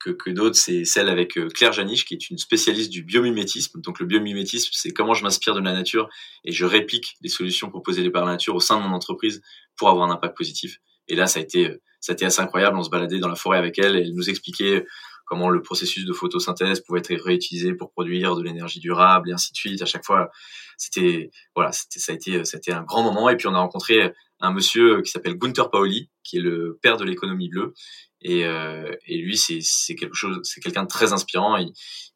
que, 0.00 0.10
que 0.10 0.28
d'autres. 0.28 0.56
C'est 0.56 0.84
celle 0.84 1.08
avec 1.08 1.38
Claire 1.54 1.72
Janiche, 1.72 2.04
qui 2.04 2.12
est 2.12 2.28
une 2.28 2.36
spécialiste 2.36 2.90
du 2.90 3.02
biomimétisme. 3.02 3.80
Donc, 3.80 4.00
le 4.00 4.06
biomimétisme, 4.06 4.68
c'est 4.72 4.90
comment 4.90 5.14
je 5.14 5.22
m'inspire 5.22 5.54
de 5.54 5.60
la 5.60 5.72
nature 5.72 6.10
et 6.44 6.52
je 6.52 6.66
réplique 6.66 7.16
les 7.22 7.30
solutions 7.30 7.70
proposées 7.70 8.10
par 8.10 8.26
la 8.26 8.32
nature 8.32 8.54
au 8.54 8.60
sein 8.60 8.76
de 8.76 8.86
mon 8.86 8.94
entreprise 8.94 9.40
pour 9.76 9.88
avoir 9.88 10.10
un 10.10 10.12
impact 10.12 10.36
positif. 10.36 10.78
Et 11.08 11.14
là, 11.14 11.26
ça 11.26 11.38
a 11.38 11.42
été 11.42 11.78
été 12.14 12.24
assez 12.24 12.40
incroyable. 12.40 12.76
On 12.76 12.82
se 12.82 12.90
baladait 12.90 13.18
dans 13.18 13.28
la 13.28 13.36
forêt 13.36 13.58
avec 13.58 13.78
elle 13.78 13.96
et 13.96 14.00
elle 14.00 14.14
nous 14.14 14.28
expliquait 14.28 14.86
comment 15.24 15.50
le 15.50 15.60
processus 15.60 16.04
de 16.04 16.12
photosynthèse 16.12 16.80
pouvait 16.80 17.00
être 17.00 17.24
réutilisé 17.24 17.74
pour 17.74 17.90
produire 17.90 18.36
de 18.36 18.42
l'énergie 18.42 18.80
durable 18.80 19.30
et 19.30 19.32
ainsi 19.32 19.52
de 19.52 19.56
suite. 19.56 19.82
À 19.82 19.86
chaque 19.86 20.04
fois, 20.04 20.30
c'était 20.76 21.30
voilà, 21.54 21.72
c'était 21.72 21.98
ça 22.00 22.12
a 22.12 22.56
été 22.56 22.72
un 22.72 22.84
grand 22.84 23.02
moment. 23.02 23.28
Et 23.28 23.36
puis 23.36 23.48
on 23.48 23.54
a 23.54 23.58
rencontré 23.58 24.12
un 24.40 24.52
monsieur 24.52 25.02
qui 25.02 25.10
s'appelle 25.10 25.34
Gunther 25.34 25.70
Paoli, 25.70 26.10
qui 26.22 26.38
est 26.38 26.40
le 26.40 26.78
père 26.80 26.96
de 26.96 27.04
l'économie 27.04 27.48
bleue 27.48 27.74
Et, 28.22 28.42
et 28.42 29.18
lui, 29.18 29.36
c'est 29.36 29.94
quelque 29.94 30.14
chose, 30.14 30.40
c'est 30.44 30.60
quelqu'un 30.60 30.84
de 30.84 30.88
très 30.88 31.12
inspirant. 31.12 31.56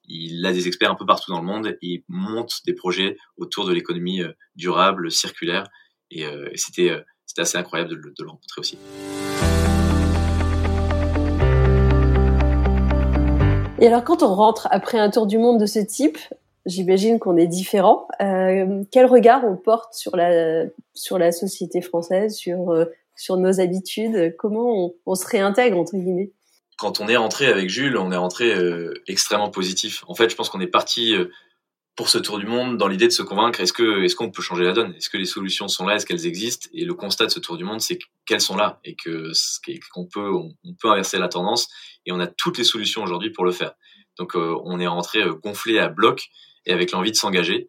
Il, 0.04 0.46
a 0.46 0.52
des 0.52 0.66
experts 0.66 0.90
un 0.90 0.96
peu 0.96 1.06
partout 1.06 1.32
dans 1.32 1.40
le 1.40 1.46
monde. 1.46 1.78
Et 1.82 1.86
il 1.86 2.04
monte 2.08 2.60
des 2.66 2.74
projets 2.74 3.16
autour 3.36 3.66
de 3.66 3.72
l'économie 3.72 4.22
durable, 4.54 5.10
circulaire. 5.10 5.64
Et, 6.10 6.22
et 6.22 6.56
c'était 6.56 7.02
c'était 7.30 7.42
assez 7.42 7.58
incroyable 7.58 7.90
de 7.90 8.24
le 8.24 8.28
rencontrer 8.28 8.60
aussi. 8.60 8.76
Et 13.80 13.86
alors, 13.86 14.04
quand 14.04 14.22
on 14.22 14.34
rentre 14.34 14.68
après 14.70 14.98
un 14.98 15.10
tour 15.10 15.26
du 15.26 15.38
monde 15.38 15.58
de 15.58 15.64
ce 15.64 15.78
type, 15.78 16.18
j'imagine 16.66 17.18
qu'on 17.18 17.38
est 17.38 17.46
différent. 17.46 18.06
Euh, 18.20 18.84
quel 18.90 19.06
regard 19.06 19.42
on 19.44 19.56
porte 19.56 19.94
sur 19.94 20.16
la 20.16 20.64
sur 20.92 21.18
la 21.18 21.32
société 21.32 21.80
française, 21.80 22.36
sur 22.36 22.72
euh, 22.72 22.84
sur 23.16 23.38
nos 23.38 23.58
habitudes? 23.58 24.36
Comment 24.38 24.92
on, 25.06 25.14
se 25.14 25.26
réintègre 25.26 25.78
entre 25.78 25.96
guillemets? 25.96 26.30
Quand 26.78 27.00
on 27.00 27.08
est 27.08 27.16
rentré 27.16 27.46
avec 27.46 27.70
Jules, 27.70 27.96
on 27.96 28.12
est 28.12 28.16
rentré 28.16 28.54
euh, 28.54 28.92
extrêmement 29.08 29.50
positif. 29.50 30.04
En 30.08 30.14
fait, 30.14 30.28
je 30.28 30.36
pense 30.36 30.50
qu'on 30.50 30.60
est 30.60 30.66
parti 30.66 31.14
pour 32.00 32.08
ce 32.08 32.16
tour 32.16 32.38
du 32.38 32.46
monde 32.46 32.78
dans 32.78 32.88
l'idée 32.88 33.08
de 33.08 33.12
se 33.12 33.22
convaincre 33.22 33.60
est-ce 33.60 33.74
que 33.74 34.02
est-ce 34.02 34.16
qu'on 34.16 34.30
peut 34.30 34.40
changer 34.40 34.64
la 34.64 34.72
donne? 34.72 34.94
Est-ce 34.94 35.10
que 35.10 35.18
les 35.18 35.26
solutions 35.26 35.68
sont 35.68 35.84
là? 35.84 35.96
Est-ce 35.96 36.06
qu'elles 36.06 36.26
existent? 36.26 36.66
Et 36.72 36.86
le 36.86 36.94
constat 36.94 37.26
de 37.26 37.30
ce 37.30 37.40
tour 37.40 37.58
du 37.58 37.64
monde, 37.64 37.82
c'est 37.82 37.98
qu'elles 38.24 38.40
sont 38.40 38.56
là 38.56 38.80
et 38.84 38.96
que 38.96 39.32
qu'on 39.92 40.06
peut 40.06 40.32
on, 40.32 40.54
peut 40.80 40.88
inverser 40.88 41.18
la 41.18 41.28
tendance 41.28 41.68
et 42.06 42.12
on 42.12 42.18
a 42.18 42.26
toutes 42.26 42.56
les 42.56 42.64
solutions 42.64 43.02
aujourd'hui 43.02 43.28
pour 43.28 43.44
le 43.44 43.52
faire. 43.52 43.74
Donc 44.18 44.34
euh, 44.34 44.56
on 44.64 44.80
est 44.80 44.86
rentré 44.86 45.20
euh, 45.22 45.34
gonflé 45.34 45.78
à 45.78 45.88
bloc 45.88 46.30
et 46.64 46.72
avec 46.72 46.92
l'envie 46.92 47.10
de 47.10 47.16
s'engager. 47.16 47.68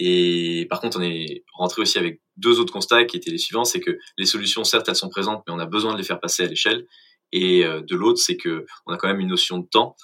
Et 0.00 0.66
par 0.68 0.80
contre, 0.80 0.98
on 0.98 1.02
est 1.02 1.44
rentré 1.52 1.80
aussi 1.80 1.98
avec 1.98 2.20
deux 2.36 2.58
autres 2.58 2.72
constats 2.72 3.04
qui 3.04 3.16
étaient 3.16 3.30
les 3.30 3.38
suivants, 3.38 3.64
c'est 3.64 3.78
que 3.78 3.96
les 4.16 4.26
solutions, 4.26 4.64
certes, 4.64 4.88
elles 4.88 4.96
sont 4.96 5.08
présentes, 5.08 5.44
mais 5.46 5.54
on 5.54 5.60
a 5.60 5.66
besoin 5.66 5.92
de 5.92 5.98
les 5.98 6.04
faire 6.04 6.18
passer 6.18 6.42
à 6.42 6.46
l'échelle. 6.46 6.84
Et 7.30 7.64
euh, 7.64 7.80
de 7.80 7.94
l'autre, 7.94 8.18
c'est 8.18 8.36
que 8.36 8.66
on 8.86 8.92
a 8.92 8.96
quand 8.96 9.06
même 9.06 9.20
une 9.20 9.28
notion 9.28 9.58
de 9.58 9.68
temps 9.68 9.94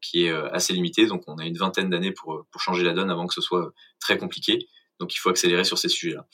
qui 0.00 0.24
est 0.24 0.32
assez 0.52 0.72
limitée. 0.72 1.06
Donc, 1.06 1.24
on 1.26 1.36
a 1.38 1.46
une 1.46 1.56
vingtaine 1.56 1.90
d'années 1.90 2.12
pour 2.12 2.46
pour 2.50 2.60
changer 2.60 2.84
la 2.84 2.92
donne 2.92 3.10
avant 3.10 3.26
que 3.26 3.34
ce 3.34 3.40
soit 3.40 3.72
très 4.00 4.18
compliqué. 4.18 4.68
Donc, 5.00 5.14
il 5.14 5.18
faut 5.18 5.30
accélérer 5.30 5.64
sur 5.64 5.78
ces 5.78 5.88
sujets-là. 5.88 6.26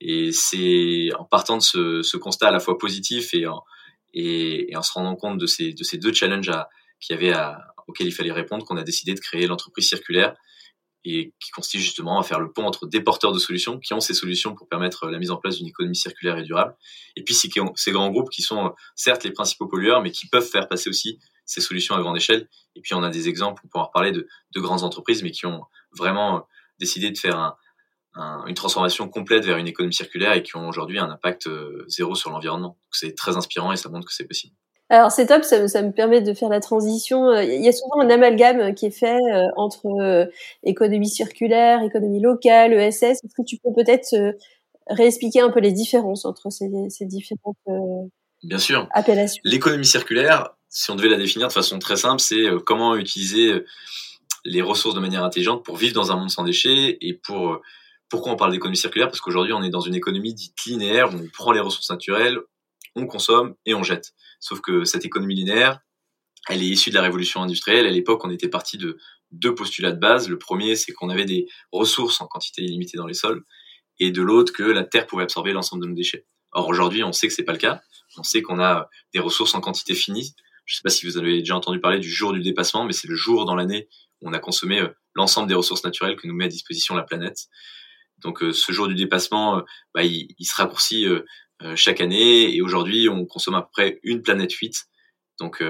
Et 0.00 0.32
c'est 0.32 1.08
en 1.18 1.24
partant 1.24 1.56
de 1.56 1.62
ce, 1.62 2.16
constat 2.16 2.48
à 2.48 2.50
la 2.50 2.60
fois 2.60 2.78
positif 2.78 3.34
et 3.34 3.46
en, 3.46 3.62
et, 4.14 4.76
en 4.76 4.82
se 4.82 4.92
rendant 4.92 5.16
compte 5.16 5.38
de 5.38 5.46
ces, 5.46 5.72
de 5.72 5.84
ces 5.84 5.98
deux 5.98 6.12
challenges 6.12 6.50
avait 7.10 7.34
auxquels 7.86 8.06
il 8.06 8.12
fallait 8.12 8.32
répondre 8.32 8.64
qu'on 8.64 8.76
a 8.76 8.82
décidé 8.82 9.14
de 9.14 9.20
créer 9.20 9.46
l'entreprise 9.46 9.88
circulaire 9.88 10.34
et 11.04 11.32
qui 11.40 11.50
consiste 11.50 11.82
justement 11.82 12.18
à 12.18 12.22
faire 12.22 12.40
le 12.40 12.52
pont 12.52 12.64
entre 12.64 12.86
des 12.86 13.00
porteurs 13.00 13.32
de 13.32 13.38
solutions 13.38 13.78
qui 13.78 13.94
ont 13.94 14.00
ces 14.00 14.14
solutions 14.14 14.54
pour 14.54 14.68
permettre 14.68 15.08
la 15.08 15.18
mise 15.18 15.30
en 15.30 15.36
place 15.36 15.56
d'une 15.56 15.68
économie 15.68 15.96
circulaire 15.96 16.36
et 16.38 16.42
durable, 16.42 16.76
et 17.16 17.22
puis 17.22 17.34
ces 17.34 17.48
grands 17.92 18.10
groupes 18.10 18.30
qui 18.30 18.42
sont 18.42 18.74
certes 18.94 19.24
les 19.24 19.30
principaux 19.30 19.66
pollueurs, 19.68 20.02
mais 20.02 20.10
qui 20.10 20.28
peuvent 20.28 20.46
faire 20.46 20.68
passer 20.68 20.90
aussi 20.90 21.18
ces 21.48 21.60
solutions 21.60 21.96
à 21.96 22.00
grande 22.00 22.16
échelle. 22.16 22.48
Et 22.76 22.80
puis 22.80 22.94
on 22.94 23.02
a 23.02 23.10
des 23.10 23.28
exemples, 23.28 23.62
on 23.74 23.80
en 23.80 23.84
reparler 23.84 24.12
de, 24.12 24.28
de 24.54 24.60
grandes 24.60 24.84
entreprises, 24.84 25.22
mais 25.22 25.32
qui 25.32 25.46
ont 25.46 25.64
vraiment 25.96 26.46
décidé 26.78 27.10
de 27.10 27.18
faire 27.18 27.36
un, 28.14 28.44
une 28.46 28.54
transformation 28.54 29.08
complète 29.08 29.44
vers 29.44 29.58
une 29.58 29.66
économie 29.66 29.94
circulaire 29.94 30.32
et 30.34 30.42
qui 30.42 30.56
ont 30.56 30.68
aujourd'hui 30.68 30.98
un 30.98 31.10
impact 31.10 31.46
euh, 31.46 31.84
zéro 31.88 32.14
sur 32.14 32.30
l'environnement. 32.30 32.76
C'est 32.90 33.14
très 33.14 33.36
inspirant 33.36 33.72
et 33.72 33.76
ça 33.76 33.88
montre 33.88 34.06
que 34.06 34.12
c'est 34.12 34.26
possible. 34.26 34.54
Alors 34.90 35.12
c'est 35.12 35.26
top, 35.26 35.44
ça, 35.44 35.68
ça, 35.68 35.82
me 35.82 35.92
permet 35.92 36.22
de 36.22 36.32
faire 36.32 36.48
la 36.48 36.60
transition. 36.60 37.28
Euh, 37.28 37.44
il 37.44 37.62
y 37.62 37.68
a 37.68 37.72
souvent 37.72 38.00
un 38.00 38.10
amalgame 38.10 38.74
qui 38.74 38.86
est 38.86 38.90
fait 38.90 39.18
euh, 39.32 39.46
entre 39.56 40.30
économie 40.62 41.10
circulaire, 41.10 41.82
économie 41.82 42.20
locale, 42.20 42.72
ESS. 42.72 43.02
Est-ce 43.02 43.34
que 43.36 43.42
tu 43.46 43.56
peux 43.58 43.72
peut-être 43.74 44.34
réexpliquer 44.88 45.40
un 45.40 45.50
peu 45.50 45.60
les 45.60 45.72
différences 45.72 46.24
entre 46.24 46.50
ces, 46.50 46.68
ces 46.88 47.04
différentes 47.04 47.56
Bien 48.42 48.58
sûr. 48.58 48.88
appellations? 48.92 49.42
L'économie 49.44 49.84
circulaire, 49.84 50.54
si 50.68 50.90
on 50.90 50.96
devait 50.96 51.08
la 51.08 51.16
définir 51.16 51.48
de 51.48 51.52
façon 51.52 51.78
très 51.78 51.96
simple, 51.96 52.20
c'est 52.20 52.46
comment 52.64 52.96
utiliser 52.96 53.64
les 54.44 54.62
ressources 54.62 54.94
de 54.94 55.00
manière 55.00 55.24
intelligente 55.24 55.64
pour 55.64 55.76
vivre 55.76 55.94
dans 55.94 56.12
un 56.12 56.16
monde 56.16 56.30
sans 56.30 56.44
déchets 56.44 56.98
et 57.00 57.14
pour 57.14 57.60
pourquoi 58.08 58.32
on 58.32 58.36
parle 58.36 58.52
d'économie 58.52 58.76
circulaire? 58.76 59.08
Parce 59.08 59.20
qu'aujourd'hui, 59.20 59.52
on 59.52 59.62
est 59.62 59.70
dans 59.70 59.80
une 59.80 59.94
économie 59.94 60.34
dite 60.34 60.54
linéaire 60.64 61.14
où 61.14 61.18
on 61.18 61.28
prend 61.28 61.52
les 61.52 61.60
ressources 61.60 61.90
naturelles, 61.90 62.38
on 62.96 63.06
consomme 63.06 63.54
et 63.66 63.74
on 63.74 63.82
jette. 63.82 64.12
Sauf 64.40 64.60
que 64.60 64.84
cette 64.84 65.04
économie 65.04 65.34
linéaire, 65.34 65.80
elle 66.48 66.62
est 66.62 66.66
issue 66.66 66.90
de 66.90 66.94
la 66.94 67.02
révolution 67.02 67.42
industrielle. 67.42 67.86
À 67.86 67.90
l'époque, 67.90 68.24
on 68.24 68.30
était 68.30 68.48
parti 68.48 68.78
de 68.78 68.98
deux 69.30 69.54
postulats 69.54 69.92
de 69.92 69.98
base. 69.98 70.28
Le 70.28 70.38
premier, 70.38 70.76
c'est 70.76 70.92
qu'on 70.92 71.10
avait 71.10 71.26
des 71.26 71.46
ressources 71.72 72.20
en 72.20 72.26
quantité 72.26 72.62
illimitée 72.62 72.96
dans 72.96 73.06
les 73.06 73.14
sols, 73.14 73.44
et 73.98 74.10
de 74.10 74.22
l'autre, 74.22 74.52
que 74.52 74.62
la 74.62 74.84
Terre 74.84 75.06
pouvait 75.06 75.24
absorber 75.24 75.52
l'ensemble 75.52 75.82
de 75.82 75.88
nos 75.88 75.94
déchets. 75.94 76.24
Or, 76.52 76.68
aujourd'hui, 76.68 77.02
on 77.04 77.12
sait 77.12 77.28
que 77.28 77.34
c'est 77.34 77.44
pas 77.44 77.52
le 77.52 77.58
cas. 77.58 77.82
On 78.16 78.22
sait 78.22 78.40
qu'on 78.40 78.60
a 78.60 78.88
des 79.12 79.20
ressources 79.20 79.54
en 79.54 79.60
quantité 79.60 79.94
finie. 79.94 80.34
Je 80.68 80.76
sais 80.76 80.82
pas 80.84 80.90
si 80.90 81.06
vous 81.06 81.16
avez 81.16 81.38
déjà 81.38 81.56
entendu 81.56 81.80
parler 81.80 81.98
du 81.98 82.10
jour 82.10 82.34
du 82.34 82.40
dépassement, 82.40 82.84
mais 82.84 82.92
c'est 82.92 83.08
le 83.08 83.16
jour 83.16 83.46
dans 83.46 83.54
l'année 83.54 83.88
où 84.20 84.28
on 84.28 84.34
a 84.34 84.38
consommé 84.38 84.80
euh, 84.80 84.88
l'ensemble 85.14 85.48
des 85.48 85.54
ressources 85.54 85.82
naturelles 85.82 86.14
que 86.14 86.26
nous 86.26 86.34
met 86.34 86.44
à 86.44 86.48
disposition 86.48 86.94
la 86.94 87.04
planète. 87.04 87.46
Donc 88.18 88.42
euh, 88.42 88.52
ce 88.52 88.70
jour 88.70 88.86
du 88.86 88.94
dépassement, 88.94 89.58
euh, 89.58 89.62
bah, 89.94 90.04
il, 90.04 90.34
se 90.44 90.54
raccourcit 90.54 91.06
chaque 91.74 92.00
année 92.00 92.54
et 92.54 92.62
aujourd'hui 92.62 93.08
on 93.08 93.24
consomme 93.24 93.54
à 93.54 93.62
peu 93.62 93.68
près 93.72 93.98
une 94.02 94.22
planète 94.22 94.52
8. 94.52 94.84
Donc, 95.40 95.62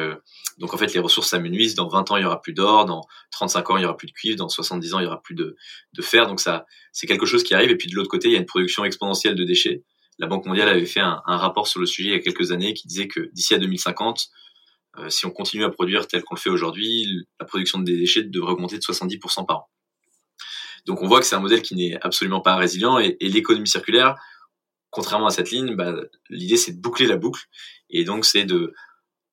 donc 0.59 0.75
en 0.75 0.79
fait 0.79 0.93
les 0.93 1.01
ressources 1.01 1.29
s'amenuisent. 1.29 1.75
Dans 1.77 1.89
20 1.89 2.11
ans 2.11 2.17
il 2.17 2.23
y 2.25 2.27
aura 2.27 2.43
plus 2.43 2.53
d'or, 2.53 2.85
dans 2.85 3.03
35 3.31 3.71
ans 3.71 3.77
il 3.77 3.83
y 3.83 3.85
aura 3.85 3.97
plus 3.97 4.07
de 4.07 4.13
cuivre, 4.13 4.37
dans 4.37 4.49
70 4.49 4.95
ans 4.95 4.99
il 4.99 5.05
y 5.05 5.07
aura 5.07 5.23
plus 5.23 5.35
de, 5.35 5.57
de 5.95 6.03
fer. 6.03 6.27
Donc 6.27 6.41
ça 6.41 6.67
c'est 6.93 7.07
quelque 7.07 7.25
chose 7.25 7.43
qui 7.45 7.55
arrive. 7.55 7.71
Et 7.71 7.77
puis 7.77 7.89
de 7.89 7.95
l'autre 7.95 8.11
côté 8.11 8.29
il 8.29 8.33
y 8.33 8.37
a 8.37 8.39
une 8.39 8.47
production 8.47 8.85
exponentielle 8.85 9.37
de 9.37 9.45
déchets. 9.45 9.85
La 10.19 10.27
Banque 10.27 10.47
mondiale 10.47 10.69
avait 10.69 10.85
fait 10.85 11.01
un 11.01 11.23
rapport 11.25 11.69
sur 11.69 11.81
le 11.81 11.87
sujet 11.87 12.09
il 12.09 12.13
y 12.13 12.17
a 12.17 12.21
quelques 12.21 12.51
années 12.51 12.75
qui 12.75 12.89
disait 12.89 13.07
que 13.07 13.31
d'ici 13.33 13.55
à 13.55 13.59
2050 13.59 14.29
si 15.09 15.27
on 15.27 15.31
continue 15.31 15.65
à 15.65 15.71
produire 15.71 16.07
tel 16.07 16.23
qu'on 16.23 16.35
le 16.35 16.41
fait 16.41 16.51
aujourd'hui, 16.51 17.27
la 17.41 17.47
production 17.47 17.79
de 17.79 17.85
déchets 17.85 18.23
devrait 18.25 18.53
augmenter 18.53 18.77
de 18.77 18.83
70% 18.83 19.47
par 19.47 19.59
an. 19.59 19.69
Donc 20.87 21.03
on 21.03 21.07
voit 21.07 21.21
que 21.21 21.27
c'est 21.27 21.37
un 21.37 21.41
modèle 21.41 21.63
qui 21.63 21.75
n'est 21.75 21.99
absolument 22.01 22.41
pas 22.41 22.57
résilient 22.57 22.99
et, 22.99 23.17
l'économie 23.21 23.69
circulaire, 23.69 24.17
contrairement 24.91 25.27
à 25.27 25.31
cette 25.31 25.51
ligne, 25.51 25.77
bah, 25.77 25.95
l'idée 26.31 26.57
c'est 26.57 26.73
de 26.73 26.81
boucler 26.81 27.07
la 27.07 27.17
boucle 27.17 27.47
et 27.91 28.05
donc 28.05 28.25
c'est 28.25 28.45
de 28.45 28.73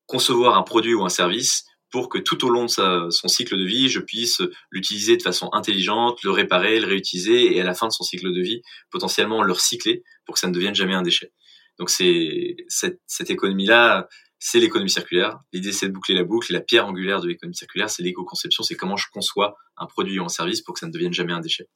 concevoir 0.05 0.57
un 0.57 0.63
produit 0.63 0.93
ou 0.93 1.05
un 1.05 1.09
service 1.09 1.65
pour 1.91 2.09
que 2.09 2.17
tout 2.17 2.43
au 2.45 2.49
long 2.49 2.65
de 2.65 3.09
son 3.09 3.27
cycle 3.29 3.57
de 3.57 3.63
vie, 3.63 3.87
je 3.87 4.01
puisse 4.01 4.41
l'utiliser 4.69 5.15
de 5.15 5.21
façon 5.21 5.49
intelligente, 5.53 6.21
le 6.23 6.31
réparer, 6.31 6.79
le 6.81 6.87
réutiliser 6.87 7.55
et 7.55 7.61
à 7.61 7.63
la 7.63 7.73
fin 7.73 7.87
de 7.87 7.93
son 7.93 8.03
cycle 8.03 8.33
de 8.33 8.41
vie, 8.41 8.61
potentiellement 8.89 9.41
le 9.43 9.53
recycler 9.53 10.03
pour 10.25 10.33
que 10.33 10.39
ça 10.39 10.47
ne 10.47 10.53
devienne 10.53 10.75
jamais 10.75 10.93
un 10.93 11.03
déchet. 11.03 11.31
Donc 11.79 11.89
c'est 11.89 12.57
cette, 12.67 12.99
cette 13.07 13.29
économie-là, 13.29 14.09
c'est 14.39 14.59
l'économie 14.59 14.89
circulaire. 14.89 15.39
L'idée, 15.53 15.71
c'est 15.71 15.87
de 15.87 15.93
boucler 15.93 16.15
la 16.15 16.23
boucle. 16.23 16.51
la 16.51 16.61
pierre 16.61 16.85
angulaire 16.85 17.21
de 17.21 17.27
l'économie 17.27 17.55
circulaire, 17.55 17.89
c'est 17.89 18.03
l'éco-conception. 18.03 18.63
C'est 18.63 18.75
comment 18.75 18.97
je 18.97 19.07
conçois 19.11 19.55
un 19.77 19.85
produit 19.85 20.19
ou 20.19 20.25
un 20.25 20.29
service 20.29 20.61
pour 20.61 20.73
que 20.73 20.79
ça 20.79 20.87
ne 20.87 20.91
devienne 20.91 21.13
jamais 21.13 21.33
un 21.33 21.39
déchet. 21.39 21.67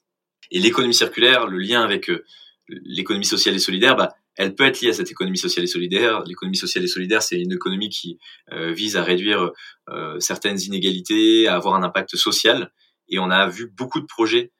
Et 0.51 0.59
l'économie 0.59 0.93
circulaire, 0.93 1.47
le 1.47 1.57
lien 1.57 1.81
avec 1.81 2.09
euh, 2.09 2.23
l'économie 2.67 3.25
sociale 3.25 3.55
et 3.55 3.59
solidaire, 3.59 3.95
bah, 3.95 4.13
elle 4.35 4.55
peut 4.55 4.65
être 4.65 4.81
liée 4.81 4.89
à 4.89 4.93
cette 4.93 5.11
économie 5.11 5.37
sociale 5.37 5.65
et 5.65 5.67
solidaire. 5.67 6.23
L'économie 6.25 6.57
sociale 6.57 6.83
et 6.83 6.87
solidaire, 6.87 7.21
c'est 7.21 7.39
une 7.39 7.51
économie 7.51 7.89
qui 7.89 8.19
euh, 8.51 8.71
vise 8.71 8.97
à 8.97 9.03
réduire 9.03 9.51
euh, 9.89 10.19
certaines 10.19 10.59
inégalités, 10.61 11.47
à 11.47 11.55
avoir 11.55 11.75
un 11.75 11.83
impact 11.83 12.15
social. 12.15 12.71
Et 13.07 13.19
on 13.19 13.31
a 13.31 13.47
vu 13.47 13.67
beaucoup 13.67 13.99
de 13.99 14.05
projets 14.05 14.51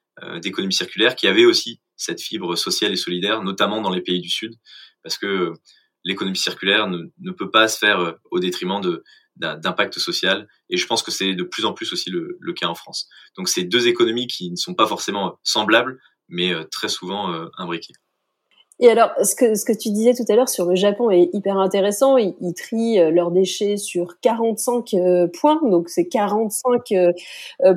d'économie 0.42 0.74
circulaire 0.74 1.14
qui 1.14 1.26
avaient 1.28 1.46
aussi 1.46 1.80
cette 1.96 2.20
fibre 2.20 2.54
sociale 2.54 2.92
et 2.92 2.96
solidaire, 2.96 3.42
notamment 3.42 3.80
dans 3.80 3.88
les 3.88 4.02
pays 4.02 4.20
du 4.20 4.28
Sud, 4.28 4.52
parce 5.02 5.16
que 5.16 5.54
l'économie 6.04 6.36
circulaire 6.36 6.88
ne, 6.88 7.10
ne, 7.20 7.30
peut 7.32 7.50
pas 7.50 7.68
se 7.68 7.78
faire 7.78 8.00
euh, 8.00 8.12
au 8.30 8.38
détriment 8.38 8.80
de 8.80 9.04
d'impact 9.36 9.98
social 9.98 10.46
et 10.68 10.76
je 10.76 10.86
pense 10.86 11.02
que 11.02 11.10
c'est 11.10 11.32
de 11.32 11.44
plus 11.44 11.64
en 11.64 11.72
plus 11.72 11.94
aussi 11.94 12.10
le, 12.10 12.36
le, 12.40 12.52
cas 12.52 12.66
en 12.66 12.74
France. 12.74 13.08
Donc 13.38 13.48
c'est 13.48 13.64
deux 13.64 13.88
économies 13.88 14.26
qui 14.26 14.50
ne 14.50 14.56
sont 14.56 14.74
pas 14.74 14.86
forcément 14.86 15.38
semblables 15.44 15.98
mais 16.28 16.52
euh, 16.52 16.64
très 16.70 16.88
souvent 16.88 17.32
euh, 17.32 17.46
imbriquées. 17.56 17.94
Et 18.80 18.90
alors, 18.90 19.10
ce 19.22 19.34
que, 19.34 19.54
ce 19.54 19.64
que 19.64 19.72
tu 19.72 19.90
disais 19.90 20.12
tout 20.12 20.30
à 20.30 20.36
l'heure 20.36 20.48
sur 20.48 20.66
le 20.66 20.74
Japon 20.74 21.10
est 21.10 21.30
hyper 21.32 21.56
intéressant. 21.56 22.16
Ils, 22.16 22.54
trient 22.54 22.98
leurs 23.12 23.30
déchets 23.30 23.76
sur 23.76 24.18
45 24.20 24.94
points, 25.38 25.60
donc 25.68 25.90
c'est 25.90 26.08
45 26.08 26.94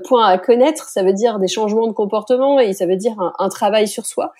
points 0.05 0.25
à 0.25 0.37
connaître. 0.37 0.87
Ça 0.87 1.03
veut 1.03 1.11
dire 1.11 1.39
des 1.39 1.49
changements 1.49 1.87
de 1.87 1.93
comportement 1.93 2.57
et 2.57 2.71
ça 2.71 2.85
veut 2.85 2.95
dire 2.95 3.17
un 3.37 3.49
travail 3.49 3.89
sur 3.89 4.05
soi. 4.05 4.31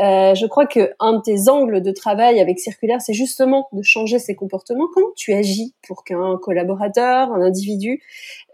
Euh, 0.00 0.34
je 0.34 0.46
crois 0.46 0.66
que 0.66 0.92
un 1.00 1.14
de 1.14 1.22
tes 1.22 1.48
angles 1.48 1.80
de 1.80 1.90
travail 1.92 2.40
avec 2.40 2.58
Circulaire, 2.58 3.00
c'est 3.00 3.12
justement 3.12 3.68
de 3.72 3.82
changer 3.82 4.18
ses 4.18 4.34
comportements. 4.34 4.86
Comment 4.92 5.12
tu 5.16 5.32
agis 5.32 5.74
pour 5.86 6.04
qu'un 6.04 6.36
collaborateur, 6.38 7.32
un 7.32 7.40
individu, 7.40 8.02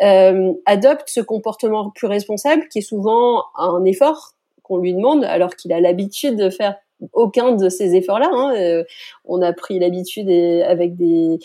euh, 0.03 0.53
adopte 0.67 1.09
ce 1.09 1.21
comportement 1.21 1.91
plus 1.91 2.07
responsable, 2.07 2.69
qui 2.69 2.79
est 2.79 2.83
souvent 2.83 3.45
un 3.57 3.85
effort 3.85 4.33
qu'on 4.63 4.79
lui 4.79 4.95
demande, 4.95 5.25
alors 5.25 5.57
qu'il 5.57 5.73
a 5.73 5.81
l'habitude 5.81 6.37
de 6.37 6.51
faire 6.51 6.77
aucun 7.13 7.53
de 7.53 7.69
ces 7.69 7.95
efforts-là. 7.95 8.29
Hein. 8.33 8.55
Euh, 8.57 8.85
on 9.25 9.43
a 9.43 9.53
pris 9.53 9.79
l'habitude 9.79 10.31
avec 10.31 10.97
des, 10.97 11.39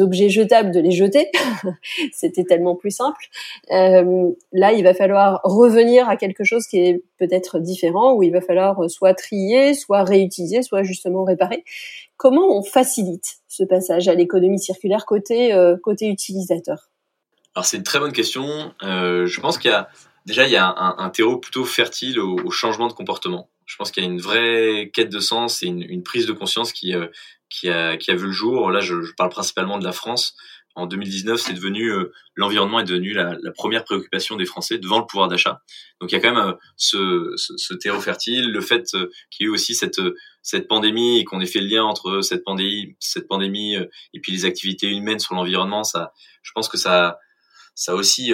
objets 0.00 0.28
jetables 0.28 0.70
de 0.70 0.80
les 0.80 0.90
jeter. 0.90 1.30
C'était 2.12 2.44
tellement 2.44 2.76
plus 2.76 2.90
simple. 2.90 3.20
Euh, 3.72 4.30
là, 4.52 4.72
il 4.72 4.84
va 4.84 4.94
falloir 4.94 5.40
revenir 5.44 6.08
à 6.08 6.16
quelque 6.16 6.44
chose 6.44 6.66
qui 6.66 6.78
est 6.78 7.02
peut-être 7.18 7.58
différent, 7.58 8.14
où 8.14 8.22
il 8.22 8.32
va 8.32 8.40
falloir 8.40 8.88
soit 8.88 9.14
trier, 9.14 9.74
soit 9.74 10.04
réutiliser, 10.04 10.62
soit 10.62 10.82
justement 10.82 11.24
réparer. 11.24 11.64
Comment 12.16 12.56
on 12.56 12.62
facilite 12.62 13.38
ce 13.48 13.64
passage 13.64 14.08
à 14.08 14.14
l'économie 14.14 14.60
circulaire 14.60 15.06
côté, 15.06 15.52
euh, 15.52 15.76
côté 15.82 16.08
utilisateur? 16.08 16.90
Alors 17.54 17.64
c'est 17.64 17.78
une 17.78 17.82
très 17.82 17.98
bonne 17.98 18.12
question. 18.12 18.72
Je 18.80 19.40
pense 19.40 19.58
qu'il 19.58 19.70
y 19.70 19.74
a 19.74 19.88
déjà 20.26 20.46
il 20.46 20.52
y 20.52 20.56
a 20.56 20.74
un, 20.76 21.10
terreau 21.10 21.38
plutôt 21.38 21.64
fertile 21.64 22.20
au, 22.20 22.50
changement 22.50 22.88
de 22.88 22.92
comportement. 22.92 23.48
Je 23.70 23.76
pense 23.76 23.92
qu'il 23.92 24.02
y 24.02 24.06
a 24.06 24.10
une 24.10 24.20
vraie 24.20 24.90
quête 24.92 25.10
de 25.10 25.20
sens 25.20 25.62
et 25.62 25.66
une, 25.66 25.82
une 25.82 26.02
prise 26.02 26.26
de 26.26 26.32
conscience 26.32 26.72
qui, 26.72 26.92
euh, 26.92 27.06
qui, 27.48 27.68
a, 27.68 27.96
qui 27.96 28.10
a 28.10 28.16
vu 28.16 28.26
le 28.26 28.32
jour. 28.32 28.68
Là, 28.72 28.80
je, 28.80 29.00
je 29.00 29.12
parle 29.14 29.30
principalement 29.30 29.78
de 29.78 29.84
la 29.84 29.92
France. 29.92 30.34
En 30.74 30.86
2019, 30.86 31.40
c'est 31.40 31.52
devenu 31.52 31.92
euh, 31.92 32.12
l'environnement 32.34 32.80
est 32.80 32.84
devenu 32.84 33.12
la, 33.12 33.36
la, 33.40 33.52
première 33.52 33.84
préoccupation 33.84 34.34
des 34.34 34.44
Français 34.44 34.78
devant 34.78 34.98
le 34.98 35.06
pouvoir 35.06 35.28
d'achat. 35.28 35.62
Donc 36.00 36.10
il 36.10 36.16
y 36.16 36.18
a 36.18 36.20
quand 36.20 36.34
même 36.34 36.48
euh, 36.48 36.54
ce, 36.76 37.32
ce, 37.36 37.74
terreau 37.74 38.00
fertile, 38.00 38.50
le 38.50 38.60
fait 38.60 38.90
qu'il 39.30 39.44
y 39.44 39.44
ait 39.44 39.46
eu 39.46 39.50
aussi 39.50 39.76
cette 39.76 40.00
cette 40.42 40.66
pandémie 40.66 41.20
et 41.20 41.24
qu'on 41.24 41.40
ait 41.40 41.46
fait 41.46 41.60
le 41.60 41.68
lien 41.68 41.84
entre 41.84 42.22
cette 42.22 42.42
pandémie, 42.42 42.96
cette 42.98 43.28
pandémie 43.28 43.76
et 43.76 44.20
puis 44.20 44.32
les 44.32 44.46
activités 44.46 44.88
humaines 44.88 45.20
sur 45.20 45.36
l'environnement. 45.36 45.84
Ça, 45.84 46.12
je 46.42 46.50
pense 46.54 46.68
que 46.68 46.76
ça 46.76 47.18
ça 47.76 47.92
a 47.92 47.94
aussi 47.94 48.32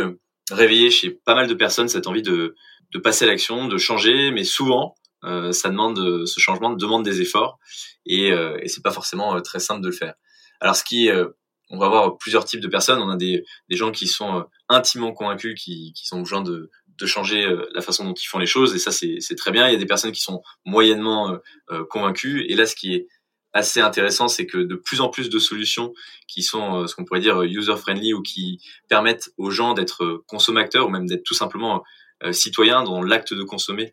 réveillé 0.50 0.90
chez 0.90 1.10
pas 1.10 1.34
mal 1.34 1.46
de 1.46 1.54
personnes 1.54 1.88
cette 1.88 2.06
envie 2.06 2.22
de, 2.22 2.54
de 2.92 2.98
passer 2.98 3.26
à 3.26 3.28
l'action, 3.28 3.68
de 3.68 3.76
changer, 3.76 4.30
mais 4.30 4.44
souvent, 4.44 4.94
euh, 5.26 5.52
ça 5.52 5.68
demande 5.68 6.26
ce 6.26 6.40
changement 6.40 6.70
demande 6.70 7.04
des 7.04 7.20
efforts 7.20 7.58
et, 8.06 8.32
euh, 8.32 8.58
et 8.62 8.68
c'est 8.68 8.82
pas 8.82 8.92
forcément 8.92 9.36
euh, 9.36 9.40
très 9.40 9.58
simple 9.58 9.82
de 9.82 9.88
le 9.88 9.92
faire. 9.92 10.14
Alors 10.60 10.76
ce 10.76 10.84
qui 10.84 11.10
euh, 11.10 11.28
on 11.68 11.78
va 11.78 11.86
avoir 11.86 12.16
plusieurs 12.16 12.44
types 12.44 12.60
de 12.60 12.68
personnes. 12.68 13.00
On 13.00 13.10
a 13.10 13.16
des, 13.16 13.44
gens 13.70 13.90
qui 13.90 14.06
sont 14.06 14.46
intimement 14.68 15.12
convaincus, 15.12 15.60
qui, 15.60 15.92
qui 15.94 16.06
sont 16.06 16.20
besoin 16.20 16.40
de, 16.40 16.70
changer 17.06 17.44
la 17.74 17.80
façon 17.82 18.04
dont 18.04 18.14
ils 18.14 18.26
font 18.26 18.38
les 18.38 18.46
choses, 18.46 18.72
et 18.74 18.78
ça 18.78 18.92
c'est 18.92 19.34
très 19.36 19.50
bien. 19.50 19.68
Il 19.68 19.72
y 19.72 19.74
a 19.74 19.78
des 19.78 19.84
personnes 19.84 20.12
qui 20.12 20.22
sont 20.22 20.42
moyennement 20.64 21.36
euh, 21.72 21.84
convaincues, 21.90 22.46
et 22.48 22.54
là 22.54 22.66
ce 22.66 22.76
qui 22.76 22.94
est 22.94 23.08
assez 23.52 23.80
intéressant, 23.80 24.28
c'est 24.28 24.46
que 24.46 24.58
de 24.58 24.76
plus 24.76 25.00
en 25.00 25.08
plus 25.08 25.28
de 25.28 25.40
solutions 25.40 25.92
qui 26.28 26.44
sont 26.44 26.86
ce 26.86 26.94
qu'on 26.94 27.04
pourrait 27.04 27.20
dire 27.20 27.42
user-friendly 27.42 28.14
ou 28.14 28.22
qui 28.22 28.60
permettent 28.88 29.30
aux 29.36 29.50
gens 29.50 29.74
d'être 29.74 30.22
consommateurs 30.28 30.86
ou 30.86 30.90
même 30.90 31.06
d'être 31.06 31.24
tout 31.24 31.34
simplement 31.34 31.82
citoyens 32.30 32.84
dans 32.84 33.02
l'acte 33.02 33.34
de 33.34 33.42
consommer 33.42 33.92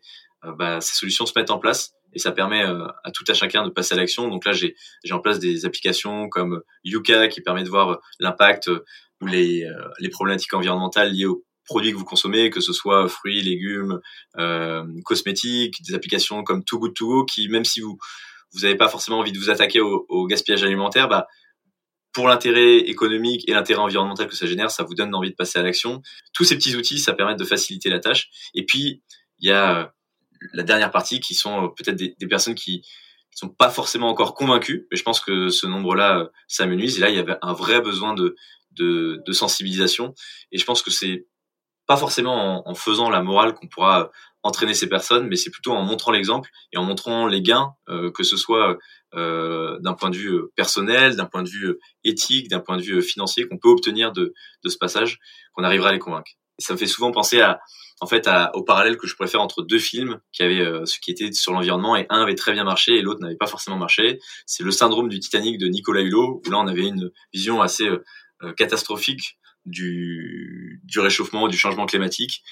bah, 0.52 0.80
ces 0.80 0.96
solutions 0.96 1.26
se 1.26 1.32
mettent 1.36 1.50
en 1.50 1.58
place 1.58 1.94
et 2.14 2.18
ça 2.18 2.32
permet 2.32 2.64
euh, 2.64 2.86
à 3.02 3.10
tout 3.10 3.24
à 3.28 3.34
chacun 3.34 3.64
de 3.64 3.70
passer 3.70 3.94
à 3.94 3.96
l'action. 3.96 4.28
Donc 4.28 4.44
là, 4.44 4.52
j'ai 4.52 4.74
en 5.10 5.18
place 5.18 5.38
des 5.38 5.66
applications 5.66 6.28
comme 6.28 6.62
Yuka 6.84 7.28
qui 7.28 7.40
permet 7.40 7.64
de 7.64 7.68
voir 7.68 8.00
l'impact 8.20 8.70
ou 9.20 9.26
les, 9.26 9.64
euh, 9.64 10.08
problématiques 10.10 10.54
environnementales 10.54 11.12
liées 11.12 11.26
aux 11.26 11.44
produits 11.66 11.92
que 11.92 11.96
vous 11.96 12.04
consommez, 12.04 12.50
que 12.50 12.60
ce 12.60 12.72
soit 12.72 13.08
fruits, 13.08 13.42
légumes, 13.42 14.00
euh, 14.38 14.84
cosmétiques, 15.04 15.82
des 15.82 15.94
applications 15.94 16.44
comme 16.44 16.62
Too 16.62 16.78
Good 16.78 16.94
To 16.94 17.06
Go 17.06 17.24
qui, 17.24 17.48
même 17.48 17.64
si 17.64 17.80
vous 17.80 17.98
vous 18.52 18.60
n'avez 18.60 18.76
pas 18.76 18.88
forcément 18.88 19.18
envie 19.18 19.32
de 19.32 19.38
vous 19.38 19.50
attaquer 19.50 19.80
au, 19.80 20.06
au 20.08 20.26
gaspillage 20.26 20.62
alimentaire, 20.62 21.08
bah, 21.08 21.26
pour 22.12 22.28
l'intérêt 22.28 22.76
économique 22.76 23.48
et 23.48 23.52
l'intérêt 23.52 23.80
environnemental 23.80 24.28
que 24.28 24.36
ça 24.36 24.46
génère, 24.46 24.70
ça 24.70 24.84
vous 24.84 24.94
donne 24.94 25.12
envie 25.12 25.30
de 25.30 25.34
passer 25.34 25.58
à 25.58 25.62
l'action. 25.62 26.00
Tous 26.32 26.44
ces 26.44 26.54
petits 26.54 26.76
outils, 26.76 27.00
ça 27.00 27.12
permet 27.12 27.34
de 27.34 27.44
faciliter 27.44 27.90
la 27.90 27.98
tâche. 27.98 28.28
Et 28.54 28.64
puis, 28.64 29.02
il 29.40 29.48
y 29.48 29.50
a 29.50 29.92
la 30.52 30.62
dernière 30.62 30.90
partie 30.90 31.20
qui 31.20 31.34
sont 31.34 31.64
euh, 31.64 31.68
peut-être 31.68 31.96
des, 31.96 32.14
personnes 32.28 32.54
qui 32.54 32.78
ne 32.78 33.36
sont 33.36 33.48
pas 33.48 33.70
forcément 33.70 34.08
encore 34.08 34.34
convaincues, 34.34 34.86
mais 34.90 34.96
je 34.96 35.02
pense 35.02 35.20
que 35.20 35.48
ce 35.48 35.66
nombre-là 35.66 36.18
euh, 36.18 36.26
s'amenuise. 36.48 36.98
Et 36.98 37.00
là, 37.00 37.10
il 37.10 37.16
y 37.16 37.18
avait 37.18 37.36
un 37.42 37.52
vrai 37.52 37.80
besoin 37.80 38.14
de, 38.14 38.34
sensibilisation. 39.32 40.14
Et 40.52 40.58
je 40.58 40.64
pense 40.64 40.82
que 40.82 40.90
c'est 40.90 41.26
pas 41.86 41.96
forcément 41.96 42.68
en, 42.68 42.74
faisant 42.74 43.10
la 43.10 43.22
morale 43.22 43.54
qu'on 43.54 43.68
pourra 43.68 44.10
entraîner 44.42 44.74
ces 44.74 44.88
personnes, 44.88 45.26
mais 45.28 45.36
c'est 45.36 45.50
plutôt 45.50 45.72
en 45.72 45.82
montrant 45.82 46.10
l'exemple 46.10 46.50
et 46.72 46.76
en 46.76 46.84
montrant 46.84 47.26
les 47.26 47.40
gains, 47.40 47.74
euh, 47.88 48.10
que 48.10 48.22
ce 48.22 48.36
soit 48.36 48.76
euh, 49.14 49.78
d'un 49.80 49.94
point 49.94 50.10
de 50.10 50.16
vue 50.16 50.40
personnel, 50.54 51.16
d'un 51.16 51.26
point 51.26 51.42
de 51.42 51.48
vue 51.48 51.78
éthique, 52.04 52.48
d'un 52.48 52.60
point 52.60 52.76
de 52.76 52.82
vue 52.82 53.02
financier, 53.02 53.46
qu'on 53.46 53.58
peut 53.58 53.68
obtenir 53.68 54.12
de 54.12 54.34
ce 54.66 54.76
passage, 54.76 55.18
qu'on 55.52 55.64
arrivera 55.64 55.90
à 55.90 55.92
les 55.92 55.98
convaincre. 55.98 56.32
Ça 56.58 56.72
me 56.72 56.78
fait 56.78 56.86
souvent 56.86 57.10
penser 57.10 57.40
à, 57.40 57.60
en 58.00 58.06
fait 58.06 58.26
à, 58.26 58.54
au 58.54 58.62
parallèle 58.62 58.96
que 58.96 59.06
je 59.06 59.16
pourrais 59.16 59.28
faire 59.28 59.40
entre 59.40 59.62
deux 59.62 59.78
films 59.78 60.20
qui 60.32 60.42
avaient 60.42 60.60
euh, 60.60 60.84
ce 60.86 60.98
qui 61.00 61.10
était 61.10 61.32
sur 61.32 61.52
l'environnement 61.52 61.96
et 61.96 62.06
un 62.10 62.22
avait 62.22 62.34
très 62.34 62.52
bien 62.52 62.64
marché 62.64 62.94
et 62.94 63.02
l'autre 63.02 63.20
n'avait 63.20 63.36
pas 63.36 63.46
forcément 63.46 63.76
marché. 63.76 64.18
C'est 64.46 64.62
le 64.62 64.70
syndrome 64.70 65.08
du 65.08 65.20
Titanic 65.20 65.58
de 65.58 65.66
Nicolas 65.66 66.02
Hulot 66.02 66.42
où 66.44 66.50
là 66.50 66.58
on 66.58 66.66
avait 66.66 66.86
une 66.86 67.10
vision 67.32 67.60
assez 67.60 67.88
euh, 67.88 68.04
euh, 68.42 68.52
catastrophique 68.52 69.38
du, 69.64 70.80
du 70.84 71.00
réchauffement, 71.00 71.48
du 71.48 71.56
changement 71.56 71.86
climatique, 71.86 72.42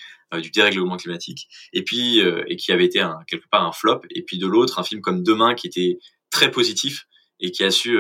du 0.41 0.51
dérèglement 0.51 0.97
climatique, 0.97 1.47
et 1.75 1.85
puis 1.85 2.21
et 2.21 2.57
qui 2.57 2.73
avait 2.73 2.87
été 2.87 3.01
un, 3.01 3.19
quelque 3.27 3.47
part 3.51 3.67
un 3.67 3.73
flop. 3.73 4.01
Et 4.09 4.23
puis 4.23 4.39
de 4.39 4.47
l'autre, 4.47 4.79
un 4.79 4.83
film 4.83 5.03
comme 5.03 5.23
Demain 5.23 5.55
qui 5.55 5.67
était 5.67 5.99
très 6.31 6.51
positif 6.51 7.07
et 7.39 7.51
qui 7.51 7.65
a 7.65 7.71
su 7.71 7.99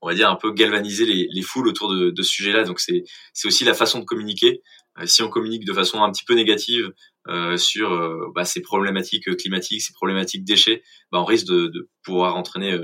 on 0.00 0.08
va 0.08 0.14
dire 0.14 0.30
un 0.30 0.36
peu 0.36 0.52
galvaniser 0.52 1.04
les, 1.04 1.28
les 1.30 1.42
foules 1.42 1.68
autour 1.68 1.92
de, 1.92 2.10
de 2.10 2.22
ce 2.22 2.30
sujet-là. 2.30 2.64
Donc 2.64 2.80
c'est 2.80 3.04
aussi 3.44 3.64
la 3.64 3.74
façon 3.74 3.98
de 3.98 4.04
communiquer. 4.06 4.62
Euh, 4.98 5.06
si 5.06 5.22
on 5.22 5.28
communique 5.28 5.64
de 5.64 5.72
façon 5.72 6.02
un 6.02 6.10
petit 6.10 6.24
peu 6.24 6.34
négative 6.34 6.92
euh, 7.28 7.56
sur 7.56 7.92
euh, 7.92 8.30
bah, 8.34 8.44
ces 8.44 8.60
problématiques 8.60 9.34
climatiques, 9.36 9.82
ces 9.82 9.92
problématiques 9.92 10.44
déchets, 10.44 10.82
bah, 11.12 11.20
on 11.20 11.24
risque 11.24 11.46
de, 11.46 11.88
pouvoir 12.02 12.36
entraîner 12.36 12.78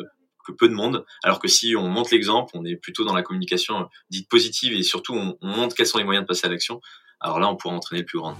que 0.44 0.52
peu 0.52 0.68
de 0.68 0.74
monde. 0.74 1.04
Alors 1.22 1.38
que 1.38 1.48
si 1.48 1.76
on 1.76 1.88
montre 1.88 2.10
l'exemple, 2.12 2.50
on 2.54 2.64
est 2.64 2.76
plutôt 2.76 3.04
dans 3.04 3.14
la 3.14 3.22
communication 3.22 3.88
dite 4.10 4.28
positive 4.28 4.72
et 4.72 4.82
surtout 4.82 5.14
on, 5.14 5.36
on 5.40 5.48
montre 5.48 5.76
quels 5.76 5.86
sont 5.86 5.98
les 5.98 6.04
moyens 6.04 6.24
de 6.24 6.26
passer 6.26 6.46
à 6.46 6.50
l'action. 6.50 6.80
Alors 7.20 7.38
là, 7.38 7.48
on 7.48 7.56
pourra 7.56 7.74
entraîner 7.74 8.00
le 8.00 8.06
plus 8.06 8.18
grand. 8.18 8.36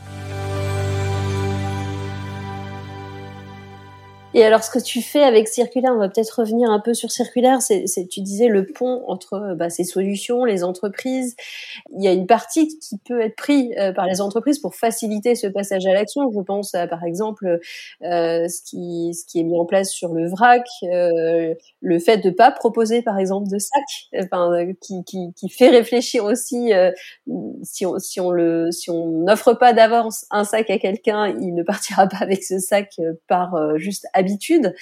Et 4.34 4.44
alors, 4.44 4.64
ce 4.64 4.70
que 4.70 4.82
tu 4.82 5.02
fais 5.02 5.22
avec 5.22 5.46
Circulaire, 5.46 5.92
on 5.94 5.98
va 5.98 6.08
peut-être 6.08 6.40
revenir 6.40 6.70
un 6.70 6.80
peu 6.80 6.94
sur 6.94 7.10
Circulaire, 7.10 7.60
c'est, 7.60 7.84
tu 8.10 8.22
disais 8.22 8.48
le 8.48 8.64
pont 8.64 9.04
entre 9.06 9.54
bah, 9.56 9.68
ces 9.68 9.84
solutions, 9.84 10.44
les 10.44 10.64
entreprises. 10.64 11.36
Il 11.94 12.02
y 12.02 12.08
a 12.08 12.12
une 12.12 12.26
partie 12.26 12.78
qui 12.78 12.96
peut 12.96 13.20
être 13.20 13.36
prise 13.36 13.70
euh, 13.78 13.92
par 13.92 14.06
les 14.06 14.22
entreprises 14.22 14.58
pour 14.58 14.74
faciliter 14.74 15.34
ce 15.34 15.46
passage 15.46 15.84
à 15.84 15.92
l'action. 15.92 16.30
Je 16.32 16.40
pense 16.40 16.74
à, 16.74 16.86
par 16.86 17.04
exemple, 17.04 17.60
euh, 18.02 18.48
ce, 18.48 18.62
qui, 18.62 19.12
ce 19.12 19.26
qui 19.26 19.40
est 19.40 19.42
mis 19.42 19.58
en 19.58 19.66
place 19.66 19.90
sur 19.90 20.14
le 20.14 20.26
vrac, 20.28 20.66
euh, 20.84 21.54
le 21.82 21.98
fait 21.98 22.18
de 22.18 22.30
pas 22.30 22.50
proposer, 22.50 23.02
par 23.02 23.18
exemple, 23.18 23.48
de 23.48 23.58
sac, 23.58 23.82
enfin, 24.18 24.66
qui, 24.80 25.04
qui, 25.04 25.34
qui 25.34 25.48
fait 25.50 25.68
réfléchir 25.68 26.24
aussi. 26.24 26.72
Euh, 26.72 26.90
si 27.62 27.84
on 27.84 27.98
si 27.98 28.18
on 28.20 28.32
si 28.70 28.90
on 28.90 29.08
n'offre 29.24 29.52
pas 29.52 29.74
d'avance 29.74 30.24
un 30.30 30.44
sac 30.44 30.70
à 30.70 30.78
quelqu'un, 30.78 31.28
il 31.40 31.54
ne 31.54 31.62
partira 31.62 32.06
pas 32.06 32.18
avec 32.20 32.42
ce 32.42 32.58
sac 32.58 32.98
par 33.28 33.76
juste 33.76 34.06
habitude. 34.22 34.74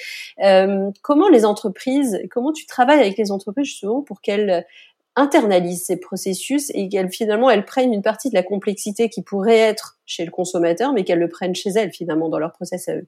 Euh, 0.43 0.91
comment 1.03 1.29
les 1.29 1.45
entreprises, 1.45 2.21
comment 2.31 2.53
tu 2.53 2.67
travailles 2.67 3.01
avec 3.01 3.19
les 3.19 3.31
entreprises 3.31 3.67
justement 3.67 4.03
pour 4.03 4.21
qu'elles 4.21 4.67
internalisent 5.17 5.85
ces 5.85 5.99
processus 5.99 6.71
et 6.75 6.89
qu'elles 6.89 7.11
finalement 7.11 7.51
elles 7.51 7.65
prennent 7.65 7.93
une 7.93 8.03
partie 8.03 8.31
de 8.31 8.35
la 8.35 8.43
complexité 8.43 9.09
qui 9.09 9.23
pourrait 9.23 9.59
être 9.59 9.99
chez 10.07 10.25
le 10.25 10.31
consommateur, 10.31 10.93
mais 10.93 11.05
qu'elles 11.05 11.19
le 11.19 11.29
prennent 11.29 11.55
chez 11.55 11.71
elles 11.71 11.93
finalement 11.93 12.29
dans 12.29 12.39
leur 12.39 12.53
process 12.53 12.89
à 12.89 12.97
eux? 12.97 13.07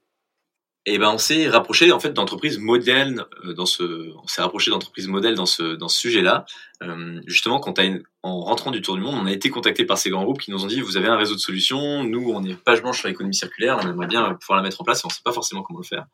Et 0.85 0.95
eh 0.95 0.99
ben 0.99 1.11
on 1.13 1.19
s'est 1.19 1.49
rapproché 1.49 1.93
en 1.93 2.01
fait 2.01 2.13
d'entreprises 2.13 2.59
modèles 2.59 3.25
euh, 3.45 3.53
dans 3.53 3.67
ce, 3.67 4.13
on 4.21 4.27
s'est 4.27 4.43
rapproché 4.43 4.73
d'entreprises 4.73 5.07
modèles 5.07 5.37
dans 5.37 5.47
ce 5.47 5.77
dans 5.77 5.87
ce 5.87 6.01
sujet-là. 6.01 6.45
Euh, 6.83 7.21
justement, 7.25 7.61
quand 7.61 7.79
en 8.25 8.41
rentrant 8.41 8.73
du 8.73 8.83
tour 8.83 8.97
du 8.97 9.01
monde, 9.01 9.15
on 9.15 9.27
a 9.27 9.31
été 9.31 9.49
contacté 9.49 9.85
par 9.85 9.97
ces 9.97 10.11
grands 10.11 10.25
groupes 10.25 10.41
qui 10.41 10.51
nous 10.51 10.65
ont 10.65 10.67
dit 10.67 10.81
vous 10.81 10.97
avez 10.97 11.07
un 11.07 11.17
réseau 11.17 11.37
de 11.37 11.41
solutions, 11.41 12.03
nous 12.03 12.33
on 12.33 12.43
est 12.43 12.57
page 12.57 12.83
blanche 12.83 12.99
sur 12.99 13.07
l'économie 13.07 13.35
circulaire, 13.35 13.79
on 13.81 13.89
aimerait 13.89 14.09
bien 14.09 14.35
pouvoir 14.35 14.57
la 14.57 14.65
mettre 14.65 14.81
en 14.81 14.85
place, 14.85 15.05
et 15.05 15.07
on 15.07 15.09
sait 15.09 15.21
pas 15.25 15.33
forcément 15.33 15.63
comment 15.63 15.79
le 15.79 15.85
faire. 15.85 16.07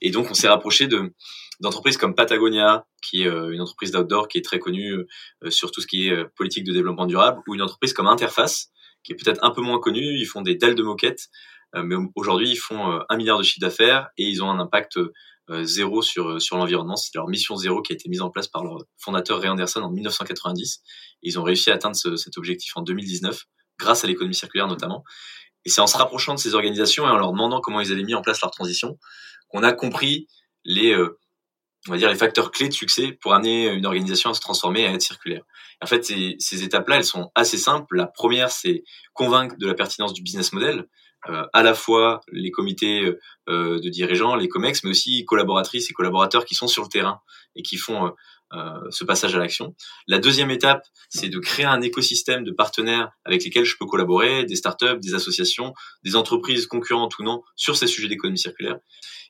Et 0.00 0.10
donc 0.10 0.28
on 0.28 0.34
s'est 0.34 0.48
rapproché 0.48 0.88
de 0.88 1.12
d'entreprises 1.60 1.96
comme 1.96 2.16
Patagonia, 2.16 2.86
qui 3.00 3.22
est 3.22 3.28
euh, 3.28 3.52
une 3.52 3.60
entreprise 3.60 3.92
d'outdoor 3.92 4.26
qui 4.26 4.38
est 4.38 4.44
très 4.44 4.58
connue 4.58 4.92
euh, 5.44 5.50
sur 5.50 5.70
tout 5.70 5.80
ce 5.80 5.86
qui 5.86 6.08
est 6.08 6.24
politique 6.34 6.64
de 6.64 6.72
développement 6.72 7.06
durable, 7.06 7.42
ou 7.46 7.54
une 7.54 7.62
entreprise 7.62 7.92
comme 7.92 8.08
Interface, 8.08 8.72
qui 9.04 9.12
est 9.12 9.14
peut-être 9.14 9.38
un 9.44 9.52
peu 9.52 9.60
moins 9.60 9.78
connue. 9.78 10.18
Ils 10.18 10.26
font 10.26 10.42
des 10.42 10.56
dalles 10.56 10.74
de 10.74 10.82
moquettes 10.82 11.28
mais 11.82 11.96
aujourd'hui, 12.14 12.50
ils 12.50 12.56
font 12.56 12.92
euh, 12.92 13.00
un 13.08 13.16
milliard 13.16 13.38
de 13.38 13.42
chiffre 13.42 13.60
d'affaires 13.60 14.08
et 14.16 14.24
ils 14.24 14.42
ont 14.42 14.50
un 14.50 14.60
impact 14.60 14.96
euh, 14.96 15.64
zéro 15.64 16.02
sur 16.02 16.40
sur 16.40 16.56
l'environnement. 16.56 16.96
C'est 16.96 17.14
leur 17.14 17.28
mission 17.28 17.56
zéro 17.56 17.82
qui 17.82 17.92
a 17.92 17.94
été 17.94 18.08
mise 18.08 18.22
en 18.22 18.30
place 18.30 18.48
par 18.48 18.64
leur 18.64 18.78
fondateur 18.98 19.40
Ray 19.40 19.50
Anderson 19.50 19.80
en 19.82 19.90
1990. 19.90 20.82
ils 21.22 21.38
ont 21.38 21.42
réussi 21.42 21.70
à 21.70 21.74
atteindre 21.74 21.96
cet 21.96 22.38
objectif 22.38 22.76
en 22.76 22.82
2019 22.82 23.44
grâce 23.78 24.04
à 24.04 24.06
l'économie 24.06 24.34
circulaire 24.34 24.68
notamment. 24.68 25.04
Et 25.64 25.70
c'est 25.70 25.80
en 25.80 25.86
se 25.86 25.96
rapprochant 25.96 26.34
de 26.34 26.38
ces 26.38 26.54
organisations 26.54 27.06
et 27.06 27.10
en 27.10 27.16
leur 27.16 27.32
demandant 27.32 27.60
comment 27.60 27.80
ils 27.80 27.90
avaient 27.90 28.04
mis 28.04 28.14
en 28.14 28.22
place 28.22 28.40
leur 28.42 28.50
transition 28.50 28.98
qu'on 29.48 29.62
a 29.62 29.72
compris 29.72 30.28
les 30.64 30.96
on 31.88 31.92
va 31.92 31.98
dire 31.98 32.08
les 32.08 32.16
facteurs 32.16 32.50
clés 32.50 32.68
de 32.68 32.72
succès 32.72 33.12
pour 33.20 33.34
amener 33.34 33.68
une 33.68 33.84
organisation 33.84 34.30
à 34.30 34.34
se 34.34 34.40
transformer 34.40 34.82
et 34.82 34.86
à 34.86 34.92
être 34.92 35.02
circulaire. 35.02 35.42
En 35.82 35.86
fait, 35.86 36.04
ces 36.04 36.64
étapes-là, 36.64 36.96
elles 36.96 37.04
sont 37.04 37.30
assez 37.34 37.58
simples. 37.58 37.96
La 37.96 38.06
première, 38.06 38.50
c'est 38.50 38.84
convaincre 39.12 39.56
de 39.58 39.66
la 39.66 39.74
pertinence 39.74 40.14
du 40.14 40.22
business 40.22 40.52
model. 40.52 40.86
À 41.26 41.62
la 41.62 41.74
fois 41.74 42.20
les 42.32 42.50
comités 42.50 43.12
de 43.46 43.88
dirigeants, 43.88 44.34
les 44.34 44.48
COMEX, 44.48 44.84
mais 44.84 44.90
aussi 44.90 45.24
collaboratrices 45.24 45.90
et 45.90 45.92
collaborateurs 45.92 46.44
qui 46.44 46.54
sont 46.54 46.66
sur 46.66 46.82
le 46.82 46.88
terrain 46.88 47.20
et 47.56 47.62
qui 47.62 47.76
font 47.76 48.12
ce 48.90 49.04
passage 49.04 49.34
à 49.34 49.38
l'action. 49.38 49.74
La 50.06 50.18
deuxième 50.18 50.50
étape, 50.50 50.84
c'est 51.08 51.28
de 51.28 51.38
créer 51.38 51.64
un 51.64 51.80
écosystème 51.80 52.44
de 52.44 52.52
partenaires 52.52 53.10
avec 53.24 53.42
lesquels 53.42 53.64
je 53.64 53.76
peux 53.78 53.86
collaborer, 53.86 54.44
des 54.44 54.56
startups, 54.56 55.00
des 55.00 55.14
associations, 55.14 55.72
des 56.04 56.14
entreprises 56.14 56.66
concurrentes 56.66 57.18
ou 57.18 57.24
non 57.24 57.42
sur 57.56 57.76
ces 57.76 57.86
sujets 57.86 58.08
d'économie 58.08 58.38
circulaire. 58.38 58.76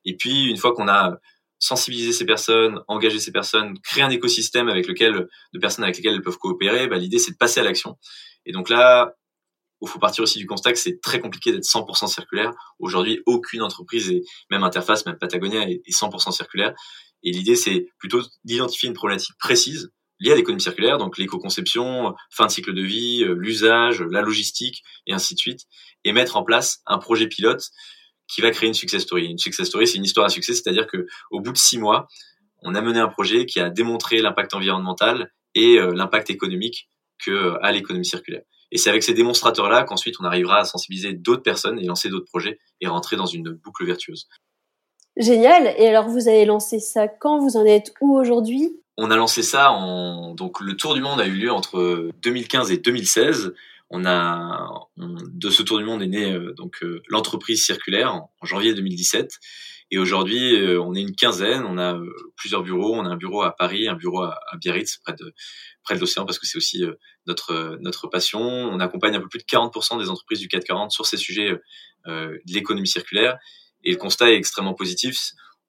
Et 0.04 0.16
puis, 0.16 0.50
une 0.50 0.57
fois 0.57 0.74
qu'on 0.74 0.88
a 0.88 1.18
sensibiliser 1.61 2.12
ces 2.12 2.26
personnes, 2.26 2.80
engager 2.88 3.18
ces 3.18 3.33
personnes, 3.33 3.78
créer 3.80 4.02
un 4.02 4.11
écosystème 4.11 4.68
avec 4.68 4.87
lequel 4.87 5.28
de 5.54 5.59
personnes 5.59 5.85
avec 5.85 5.96
lesquelles 5.96 6.14
elles 6.14 6.22
peuvent 6.22 6.37
coopérer, 6.37 6.88
bah, 6.88 6.98
l'idée 6.98 7.18
c'est 7.18 7.30
de 7.30 7.37
passer 7.38 7.61
à 7.61 7.62
l'action. 7.62 7.96
Et 8.44 8.52
donc 8.52 8.68
là, 8.68 9.14
il 9.87 9.90
faut 9.90 9.99
partir 9.99 10.23
aussi 10.23 10.38
du 10.38 10.47
constat 10.47 10.73
que 10.73 10.79
c'est 10.79 11.01
très 11.01 11.20
compliqué 11.20 11.53
d'être 11.53 11.64
100% 11.64 12.07
circulaire. 12.07 12.53
Aujourd'hui, 12.79 13.20
aucune 13.27 13.62
entreprise 13.62 14.11
et 14.11 14.23
même 14.51 14.64
Interface, 14.64 15.07
même 15.07 15.18
Patagonia 15.18 15.68
est 15.68 15.88
100% 15.88 16.33
circulaire. 16.33 16.75
Et 17.23 17.31
l'idée 17.33 17.57
c'est 17.57 17.87
plutôt 17.99 18.23
d'identifier 18.44 18.88
une 18.88 18.94
problématique 18.94 19.37
précise 19.38 19.90
liée 20.20 20.33
à 20.33 20.37
l'économie 20.37 20.62
circulaire, 20.62 20.99
donc 20.99 21.18
l'éco-conception, 21.18 22.14
fin 22.31 22.47
de 22.47 22.51
cycle 22.51 22.73
de 22.73 22.83
vie, 22.83 23.25
euh, 23.25 23.35
l'usage, 23.35 24.03
la 24.03 24.23
logistique 24.23 24.83
et 25.07 25.12
ainsi 25.12 25.35
de 25.35 25.38
suite, 25.38 25.61
et 26.05 26.12
mettre 26.12 26.37
en 26.37 26.44
place 26.44 26.81
un 26.87 26.99
projet 26.99 27.27
pilote 27.27 27.70
qui 28.29 28.40
va 28.40 28.51
créer 28.51 28.68
une 28.68 28.75
success 28.75 29.03
story. 29.03 29.27
Une 29.27 29.38
success 29.38 29.66
story, 29.66 29.87
c'est 29.87 29.99
une 29.99 30.05
histoire 30.05 30.27
à 30.27 30.31
succès, 30.31 30.55
c'est-à-dire 30.55 30.87
que 30.87 31.07
au 31.31 31.40
bout 31.40 31.53
de 31.53 31.59
six 31.59 31.79
mois, 31.79 32.07
on 32.62 32.75
a 32.75 32.81
mené 32.81 32.99
un 32.99 33.09
projet 33.09 33.44
qui 33.44 33.61
a 33.61 33.68
démontré 33.70 34.23
l'impact 34.23 34.55
environnemental 34.55 35.31
et 35.55 35.79
euh, 35.79 35.92
l'impact 35.94 36.31
économique 36.31 36.88
que 37.25 37.31
euh, 37.31 37.59
a 37.62 37.73
l'économie 37.73 38.07
circulaire. 38.07 38.42
Et 38.72 38.79
c'est 38.79 38.90
avec 38.90 39.03
ces 39.03 39.14
démonstrateurs-là 39.14 39.85
qu'ensuite 39.85 40.16
on 40.20 40.24
arrivera 40.24 40.59
à 40.59 40.64
sensibiliser 40.64 41.12
d'autres 41.12 41.42
personnes 41.42 41.79
et 41.79 41.85
lancer 41.85 42.09
d'autres 42.09 42.27
projets 42.27 42.59
et 42.81 42.87
rentrer 42.87 43.16
dans 43.16 43.27
une 43.27 43.50
boucle 43.50 43.85
vertueuse. 43.85 44.29
Génial. 45.16 45.74
Et 45.79 45.88
alors 45.88 46.09
vous 46.09 46.29
avez 46.29 46.44
lancé 46.44 46.81
ça 46.81 47.07
quand? 47.09 47.38
Vous 47.38 47.57
en 47.57 47.64
êtes 47.64 47.94
où 48.00 48.18
aujourd'hui? 48.18 48.81
On 48.96 49.11
a 49.11 49.16
lancé 49.16 49.42
ça 49.42 49.72
en 49.72 50.35
donc 50.35 50.61
le 50.61 50.77
tour 50.77 50.94
du 50.94 51.00
monde 51.00 51.20
a 51.20 51.27
eu 51.27 51.33
lieu 51.33 51.53
entre 51.53 52.11
2015 52.22 52.70
et 52.70 52.79
2016 52.79 53.55
on 53.90 54.07
a 54.07 54.88
de 54.96 55.50
ce 55.50 55.62
tour 55.62 55.79
du 55.79 55.85
monde 55.85 56.03
est 56.03 56.09
né 56.09 56.33
euh, 56.33 56.53
donc 56.55 56.83
euh, 56.83 57.03
l'entreprise 57.09 57.64
circulaire 57.64 58.14
en, 58.14 58.31
janvier 58.42 58.74
2017 58.74 59.38
et 59.94 59.98
aujourd'hui 59.98 60.57
euh, 60.57 60.80
on 60.80 60.94
est 60.94 61.00
une 61.00 61.14
quinzaine, 61.14 61.64
on 61.64 61.78
a 61.78 61.98
plusieurs 62.37 62.62
bureaux, 62.62 62.94
on 62.94 63.04
a 63.04 63.09
un 63.09 63.16
bureau 63.16 63.42
à 63.42 63.54
Paris, 63.54 63.88
un 63.88 63.94
bureau 63.94 64.22
à, 64.22 64.38
Biarritz 64.61 64.98
près 65.85 65.94
de 65.94 66.00
l'océan 66.00 66.24
parce 66.26 66.38
que 66.38 66.46
c'est 66.46 66.59
aussi 66.59 66.83
notre 67.26 67.78
notre 67.80 68.09
passion. 68.09 68.40
On 68.40 68.80
accompagne 68.80 69.14
un 69.16 69.20
peu 69.20 69.28
plus 69.28 69.40
de 69.40 69.44
40% 69.44 69.98
des 69.98 70.11
entreprises 70.11 70.40
du 70.40 70.48
440 70.48 70.90
sur 70.90 71.07
ces 71.07 71.16
sujets 71.16 71.57
de 72.07 72.40
l'économie 72.46 72.88
circulaire 72.88 73.37
et 73.85 73.92
le 73.92 73.96
constat 73.96 74.33
est 74.33 74.37
extrêmement 74.37 74.74
positif 74.74 75.16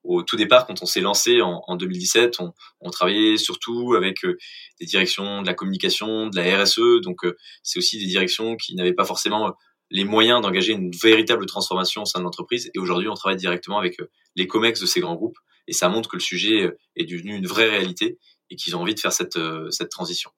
au 0.05 0.23
tout 0.23 0.35
départ, 0.35 0.67
quand 0.67 0.81
on 0.81 0.85
s'est 0.85 1.01
lancé 1.01 1.41
en, 1.41 1.63
en 1.67 1.75
2017, 1.75 2.37
on, 2.81 2.89
travaillait 2.89 3.37
surtout 3.37 3.95
avec 3.95 4.23
euh, 4.23 4.37
des 4.79 4.85
directions 4.85 5.41
de 5.41 5.47
la 5.47 5.53
communication, 5.53 6.27
de 6.27 6.35
la 6.35 6.63
RSE. 6.63 7.01
Donc, 7.01 7.25
euh, 7.25 7.35
c'est 7.63 7.79
aussi 7.79 7.97
des 7.97 8.05
directions 8.05 8.55
qui 8.55 8.75
n'avaient 8.75 8.93
pas 8.93 9.05
forcément 9.05 9.47
euh, 9.47 9.51
les 9.89 10.03
moyens 10.03 10.41
d'engager 10.41 10.73
une 10.73 10.91
véritable 10.91 11.45
transformation 11.45 12.03
au 12.03 12.05
sein 12.05 12.19
de 12.19 12.23
l'entreprise. 12.23 12.71
Et 12.73 12.79
aujourd'hui, 12.79 13.07
on 13.07 13.13
travaille 13.13 13.37
directement 13.37 13.77
avec 13.77 13.97
les 14.35 14.47
COMEX 14.47 14.79
de 14.79 14.85
ces 14.85 14.99
grands 14.99 15.15
groupes. 15.15 15.37
Et 15.67 15.73
ça 15.73 15.89
montre 15.89 16.09
que 16.09 16.15
le 16.15 16.21
sujet 16.21 16.71
est 16.95 17.05
devenu 17.05 17.35
une 17.35 17.47
vraie 17.47 17.69
réalité 17.69 18.19
et 18.49 18.55
qu'ils 18.55 18.75
ont 18.75 18.81
envie 18.81 18.95
de 18.95 18.99
faire 18.99 19.11
cette, 19.11 19.39
cette 19.69 19.89
transition. 19.89 20.31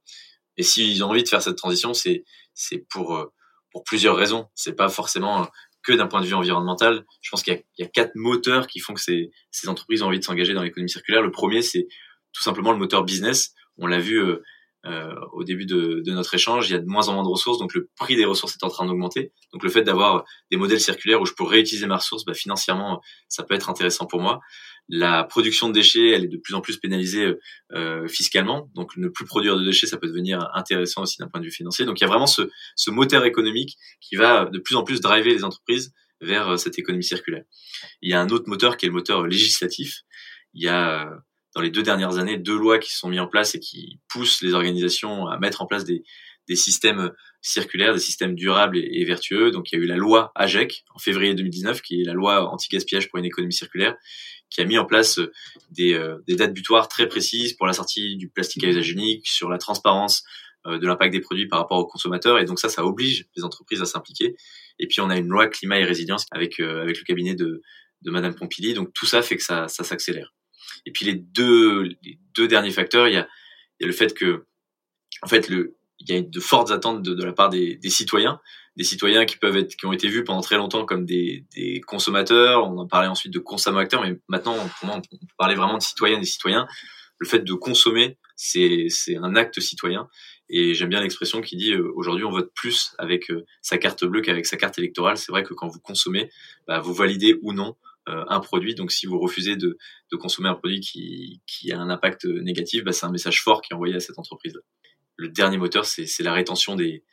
Et 0.57 0.63
s'ils 0.63 1.03
ont 1.03 1.09
envie 1.09 1.23
de 1.23 1.29
faire 1.29 1.41
cette 1.41 1.57
transition, 1.57 1.93
c'est 1.93 2.23
c'est 2.53 2.85
pour 2.89 3.31
pour 3.71 3.83
plusieurs 3.83 4.15
raisons. 4.15 4.47
C'est 4.55 4.73
pas 4.73 4.89
forcément 4.89 5.47
que 5.83 5.93
d'un 5.93 6.07
point 6.07 6.21
de 6.21 6.25
vue 6.25 6.33
environnemental. 6.33 7.05
Je 7.21 7.29
pense 7.29 7.43
qu'il 7.43 7.63
y, 7.77 7.83
a 7.83 7.87
quatre 7.87 8.15
moteurs 8.15 8.67
qui 8.67 8.79
font 8.79 8.93
que 8.93 9.01
ces, 9.01 9.31
ces 9.51 9.69
entreprises 9.69 10.01
ont 10.01 10.07
envie 10.07 10.19
de 10.19 10.23
s'engager 10.23 10.53
dans 10.53 10.63
l'économie 10.63 10.89
circulaire. 10.89 11.21
Le 11.21 11.31
premier, 11.31 11.61
c'est 11.61 11.87
tout 12.33 12.43
simplement 12.43 12.71
le 12.71 12.77
moteur 12.77 13.03
business. 13.03 13.53
On 13.77 13.87
l'a 13.87 13.99
vu 13.99 14.21
euh, 14.87 14.97
euh, 15.07 15.15
au 15.33 15.43
début 15.43 15.65
de, 15.65 16.01
de, 16.05 16.11
notre 16.11 16.33
échange, 16.33 16.69
il 16.69 16.73
y 16.73 16.75
a 16.75 16.79
de 16.79 16.85
moins 16.85 17.07
en 17.09 17.13
moins 17.13 17.23
de 17.23 17.29
ressources, 17.29 17.59
donc 17.59 17.73
le 17.73 17.89
prix 17.95 18.15
des 18.15 18.25
ressources 18.25 18.55
est 18.55 18.63
en 18.63 18.69
train 18.69 18.85
d'augmenter. 18.85 19.31
Donc 19.53 19.63
le 19.63 19.69
fait 19.69 19.83
d'avoir 19.83 20.25
des 20.51 20.57
modèles 20.57 20.79
circulaires 20.79 21.21
où 21.21 21.25
je 21.25 21.33
peux 21.33 21.43
réutiliser 21.43 21.85
ma 21.87 21.97
ressource, 21.97 22.25
bah, 22.25 22.33
financièrement, 22.33 23.01
ça 23.27 23.43
peut 23.43 23.53
être 23.53 23.69
intéressant 23.69 24.05
pour 24.05 24.21
moi. 24.21 24.39
La 24.89 25.23
production 25.23 25.67
de 25.67 25.73
déchets, 25.73 26.09
elle 26.09 26.23
est 26.23 26.29
de 26.29 26.37
plus 26.37 26.53
en 26.53 26.61
plus 26.61 26.77
pénalisée 26.77 27.35
euh, 27.73 28.07
fiscalement, 28.07 28.69
donc 28.73 28.95
ne 28.95 29.09
plus 29.09 29.25
produire 29.25 29.57
de 29.57 29.63
déchets, 29.63 29.87
ça 29.87 29.97
peut 29.97 30.07
devenir 30.07 30.49
intéressant 30.53 31.03
aussi 31.03 31.17
d'un 31.17 31.27
point 31.27 31.41
de 31.41 31.45
vue 31.45 31.51
financier. 31.51 31.85
Donc 31.85 31.99
il 31.99 32.03
y 32.03 32.05
a 32.05 32.09
vraiment 32.09 32.27
ce, 32.27 32.49
ce 32.75 32.89
moteur 32.89 33.25
économique 33.25 33.77
qui 33.99 34.15
va 34.15 34.45
de 34.45 34.59
plus 34.59 34.75
en 34.75 34.83
plus 34.83 35.01
driver 35.01 35.33
les 35.33 35.43
entreprises 35.43 35.93
vers 36.21 36.49
euh, 36.49 36.57
cette 36.57 36.79
économie 36.79 37.03
circulaire. 37.03 37.43
Il 38.01 38.09
y 38.09 38.13
a 38.13 38.21
un 38.21 38.29
autre 38.29 38.47
moteur 38.47 38.77
qui 38.77 38.85
est 38.85 38.89
le 38.89 38.93
moteur 38.93 39.27
législatif. 39.27 40.01
Il 40.53 40.63
y 40.63 40.69
a 40.69 41.11
dans 41.57 41.63
les 41.63 41.71
deux 41.71 41.81
dernières 41.81 42.19
années 42.19 42.37
deux 42.37 42.55
lois 42.55 42.77
qui 42.77 42.93
sont 42.93 43.09
mises 43.09 43.19
en 43.19 43.25
place 43.25 43.55
et 43.55 43.59
qui 43.59 43.99
poussent 44.09 44.43
les 44.43 44.53
organisations 44.53 45.25
à 45.25 45.39
mettre 45.39 45.63
en 45.63 45.65
place 45.65 45.85
des, 45.85 46.03
des 46.47 46.55
systèmes 46.55 47.11
circulaires, 47.41 47.95
des 47.95 47.99
systèmes 47.99 48.35
durables 48.35 48.77
et, 48.77 49.03
vertueux. 49.05 49.49
Donc 49.49 49.71
il 49.71 49.79
y 49.79 49.81
a 49.81 49.83
eu 49.83 49.87
la 49.87 49.95
loi 49.95 50.31
AGEC 50.35 50.85
en 50.93 50.99
février 50.99 51.33
2019, 51.33 51.81
qui 51.81 52.01
est 52.01 52.03
la 52.03 52.13
loi 52.13 52.47
anti-gaspillage 52.53 53.09
pour 53.09 53.17
une 53.17 53.25
économie 53.25 53.53
circulaire, 53.53 53.95
qui 54.51 54.61
a 54.61 54.65
mis 54.65 54.77
en 54.77 54.85
place 54.85 55.17
euh, 55.17 55.31
des, 55.71 55.95
euh, 55.95 56.19
des, 56.27 56.35
dates 56.35 56.53
butoirs 56.53 56.89
très 56.89 57.07
précises 57.07 57.53
pour 57.53 57.65
la 57.65 57.73
sortie 57.73 58.17
du 58.17 58.29
plastique 58.29 58.63
à 58.63 58.67
usage 58.67 58.91
unique, 58.91 59.27
sur 59.27 59.49
la 59.49 59.57
transparence 59.57 60.25
euh, 60.67 60.77
de 60.77 60.85
l'impact 60.85 61.11
des 61.11 61.21
produits 61.21 61.47
par 61.47 61.57
rapport 61.57 61.79
aux 61.79 61.87
consommateurs. 61.87 62.37
Et 62.37 62.45
donc 62.45 62.59
ça, 62.59 62.69
ça 62.69 62.85
oblige 62.85 63.25
les 63.35 63.43
entreprises 63.43 63.81
à 63.81 63.85
s'impliquer. 63.85 64.35
Et 64.77 64.85
puis 64.85 65.01
on 65.01 65.09
a 65.09 65.17
une 65.17 65.27
loi 65.27 65.47
climat 65.47 65.79
et 65.79 65.85
résilience 65.85 66.27
avec, 66.29 66.59
avec 66.59 66.99
le 66.99 67.03
cabinet 67.03 67.33
de, 67.33 67.63
de 68.03 68.11
Madame 68.11 68.35
Pompili. 68.35 68.75
Donc 68.75 68.93
tout 68.93 69.07
ça 69.07 69.23
fait 69.23 69.37
que 69.37 69.43
ça, 69.43 69.67
ça 69.67 69.83
s'accélère. 69.83 70.36
Et 70.85 70.91
puis 70.91 71.05
les 71.05 71.13
deux, 71.13 71.95
derniers 72.37 72.71
facteurs, 72.71 73.07
il 73.07 73.13
y 73.13 73.17
a, 73.17 73.27
le 73.79 73.91
fait 73.91 74.13
que, 74.13 74.45
en 75.21 75.27
fait, 75.27 75.49
il 75.49 76.09
y 76.09 76.17
a 76.17 76.21
de 76.21 76.39
fortes 76.39 76.71
attentes 76.71 77.01
de, 77.03 77.23
la 77.23 77.33
part 77.33 77.49
des, 77.49 77.79
citoyens, 77.85 78.39
des 78.75 78.83
citoyens 78.83 79.25
qui 79.25 79.37
peuvent 79.37 79.57
être, 79.57 79.75
qui 79.75 79.85
ont 79.85 79.93
été 79.93 80.07
vus 80.07 80.23
pendant 80.23 80.41
très 80.41 80.57
longtemps 80.57 80.85
comme 80.85 81.05
des, 81.05 81.45
consommateurs. 81.87 82.63
On 82.65 82.77
en 82.77 82.87
parlait 82.87 83.07
ensuite 83.07 83.33
de 83.33 83.39
consommateurs, 83.39 84.01
mais 84.01 84.19
maintenant, 84.27 84.55
on 84.83 85.01
peut 85.01 85.07
parler 85.37 85.55
vraiment 85.55 85.77
de 85.77 85.83
citoyennes 85.83 86.21
et 86.21 86.25
citoyens. 86.25 86.67
Le 87.19 87.27
fait 87.27 87.39
de 87.39 87.53
consommer, 87.53 88.17
c'est, 88.35 88.87
un 89.15 89.35
acte 89.35 89.59
citoyen. 89.59 90.07
Et 90.49 90.75
j'aime 90.75 90.89
bien 90.89 91.01
l'expression 91.01 91.41
qui 91.41 91.57
dit 91.57 91.73
euh, 91.73 91.91
aujourd'hui 91.95 92.23
on 92.23 92.31
vote 92.31 92.53
plus 92.55 92.93
avec 92.99 93.29
euh, 93.31 93.45
sa 93.61 93.77
carte 93.77 94.05
bleue 94.05 94.21
qu'avec 94.21 94.45
sa 94.45 94.55
carte 94.55 94.77
électorale. 94.77 95.17
C'est 95.17 95.33
vrai 95.33 95.43
que 95.43 95.53
quand 95.53 95.67
vous 95.67 95.81
consommez, 95.81 96.29
bah, 96.67 96.79
vous 96.79 96.93
validez 96.93 97.37
ou 97.41 97.51
non 97.51 97.75
un 98.07 98.39
produit. 98.39 98.75
Donc 98.75 98.91
si 98.91 99.05
vous 99.05 99.19
refusez 99.19 99.55
de, 99.55 99.77
consommer 100.19 100.49
un 100.49 100.55
produit 100.55 100.79
qui, 100.79 101.71
a 101.71 101.79
un 101.79 101.89
impact 101.89 102.25
négatif, 102.25 102.83
bah, 102.83 102.91
c'est 102.91 103.05
un 103.05 103.11
message 103.11 103.41
fort 103.41 103.61
qui 103.61 103.73
est 103.73 103.75
envoyé 103.75 103.95
à 103.95 103.99
cette 103.99 104.19
entreprise. 104.19 104.59
Le 105.15 105.29
dernier 105.29 105.57
moteur, 105.57 105.85
c'est 105.85 106.23
la 106.23 106.33
rétention 106.33 106.75
des, 106.75 107.03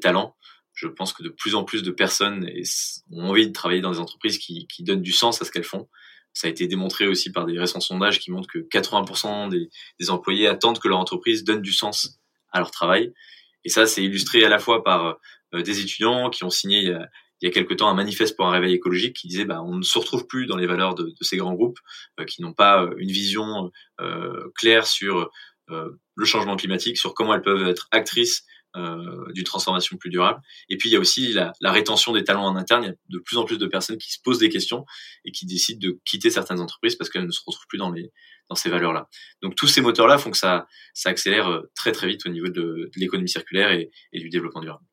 talents. 0.00 0.36
Je 0.74 0.88
pense 0.88 1.12
que 1.12 1.22
de 1.22 1.28
plus 1.28 1.54
en 1.54 1.64
plus 1.64 1.82
de 1.82 1.90
personnes 1.90 2.48
ont 3.10 3.28
envie 3.28 3.46
de 3.46 3.52
travailler 3.52 3.80
dans 3.80 3.92
des 3.92 4.00
entreprises 4.00 4.38
qui, 4.38 4.66
donnent 4.80 5.02
du 5.02 5.12
sens 5.12 5.40
à 5.40 5.44
ce 5.44 5.50
qu'elles 5.50 5.64
font. 5.64 5.88
Ça 6.32 6.48
a 6.48 6.50
été 6.50 6.66
démontré 6.66 7.06
aussi 7.06 7.30
par 7.30 7.46
des 7.46 7.58
récents 7.58 7.80
sondages 7.80 8.18
qui 8.18 8.32
montrent 8.32 8.48
que 8.48 8.58
80% 8.58 9.50
des, 9.50 10.10
employés 10.10 10.48
attendent 10.48 10.80
que 10.80 10.88
leur 10.88 10.98
entreprise 10.98 11.44
donne 11.44 11.62
du 11.62 11.72
sens 11.72 12.18
à 12.50 12.58
leur 12.58 12.70
travail. 12.70 13.12
Et 13.64 13.68
ça, 13.68 13.86
c'est 13.86 14.02
illustré 14.02 14.44
à 14.44 14.48
la 14.48 14.58
fois 14.58 14.84
par 14.84 15.18
euh, 15.54 15.62
des 15.62 15.80
étudiants 15.80 16.28
qui 16.28 16.44
ont 16.44 16.50
signé 16.50 16.92
a 16.92 17.08
quelque 17.40 17.74
temps 17.74 17.88
un 17.88 17.94
manifeste 17.94 18.36
pour 18.36 18.46
un 18.46 18.50
réveil 18.50 18.74
écologique 18.74 19.16
qui 19.16 19.28
disait 19.28 19.44
bah, 19.44 19.62
on 19.62 19.76
ne 19.76 19.82
se 19.82 19.98
retrouve 19.98 20.26
plus 20.26 20.46
dans 20.46 20.56
les 20.56 20.66
valeurs 20.66 20.94
de, 20.94 21.04
de 21.04 21.24
ces 21.24 21.36
grands 21.36 21.54
groupes 21.54 21.78
euh, 22.18 22.24
qui 22.24 22.42
n'ont 22.42 22.54
pas 22.54 22.82
euh, 22.82 22.94
une 22.98 23.10
vision 23.10 23.70
euh, 24.00 24.50
claire 24.56 24.86
sur 24.86 25.30
euh, 25.70 25.90
le 26.16 26.24
changement 26.26 26.56
climatique, 26.56 26.98
sur 26.98 27.14
comment 27.14 27.34
elles 27.34 27.42
peuvent 27.42 27.66
être 27.66 27.88
actrices 27.90 28.44
euh, 28.76 29.32
d'une 29.32 29.44
transformation 29.44 29.96
plus 29.96 30.10
durable. 30.10 30.40
Et 30.68 30.76
puis 30.76 30.90
il 30.90 30.92
y 30.92 30.96
a 30.96 30.98
aussi 30.98 31.32
la, 31.32 31.52
la, 31.60 31.72
rétention 31.72 32.12
des 32.12 32.22
talents 32.24 32.44
en 32.44 32.56
interne. 32.56 32.82
Il 32.82 32.86
y 32.88 32.90
a 32.90 32.94
de 33.08 33.18
plus 33.18 33.36
en 33.36 33.44
plus 33.44 33.56
de 33.56 33.66
personnes 33.66 33.96
qui 33.96 34.12
se 34.12 34.18
posent 34.22 34.38
des 34.38 34.50
questions 34.50 34.84
et 35.24 35.32
qui 35.32 35.46
décident 35.46 35.78
de 35.80 35.98
quitter 36.04 36.28
certaines 36.28 36.60
entreprises 36.60 36.96
parce 36.96 37.08
qu'elles 37.08 37.26
ne 37.26 37.30
se 37.30 37.40
retrouvent 37.46 37.66
plus 37.68 37.78
dans 37.78 37.90
les 37.90 38.12
dans 38.50 38.56
ces 38.56 38.68
valeurs-là. 38.68 39.08
Donc 39.42 39.54
tous 39.54 39.68
ces 39.68 39.80
moteurs-là 39.80 40.18
font 40.18 40.30
que 40.30 40.36
ça 40.36 40.66
ça 40.92 41.08
accélère 41.08 41.62
très 41.74 41.92
très 41.92 42.08
vite 42.08 42.26
au 42.26 42.28
niveau 42.30 42.48
de, 42.48 42.52
de 42.52 42.90
l'économie 42.96 43.28
circulaire 43.28 43.70
et, 43.72 43.90
et 44.12 44.20
du 44.20 44.28
développement 44.28 44.60
durable. 44.60 44.84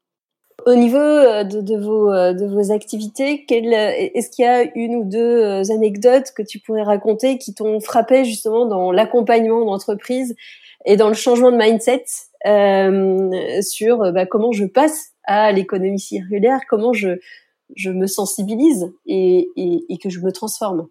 Au 0.65 0.75
niveau 0.75 0.97
euh, 0.97 1.43
de, 1.43 1.61
de, 1.61 1.75
vos, 1.75 2.11
euh, 2.11 2.33
de 2.33 2.45
vos 2.45 2.71
activités, 2.71 3.45
est-ce 3.49 4.29
qu'il 4.29 4.45
y 4.45 4.47
a 4.47 4.63
une 4.75 4.95
ou 4.95 5.03
deux 5.05 5.19
euh, 5.19 5.63
anecdotes 5.73 6.31
que 6.35 6.43
tu 6.43 6.59
pourrais 6.59 6.83
raconter 6.83 7.37
qui 7.37 7.53
t'ont 7.53 7.79
frappé 7.79 8.25
justement 8.25 8.65
dans 8.65 8.91
l'accompagnement 8.91 9.65
d'entreprise 9.65 10.35
et 10.85 10.97
dans 10.97 11.07
le 11.07 11.13
changement 11.13 11.51
de 11.51 11.57
mindset 11.57 12.05
euh, 12.45 13.61
sur 13.61 14.11
bah, 14.11 14.25
comment 14.25 14.51
je 14.51 14.65
passe 14.65 15.11
à 15.23 15.51
l'économie 15.51 15.99
circulaire, 15.99 16.59
comment 16.69 16.93
je, 16.93 17.17
me 17.87 18.07
sensibilise 18.07 18.91
et, 19.05 19.47
que 20.01 20.09
je 20.09 20.19
me 20.19 20.31
transforme? 20.31 20.87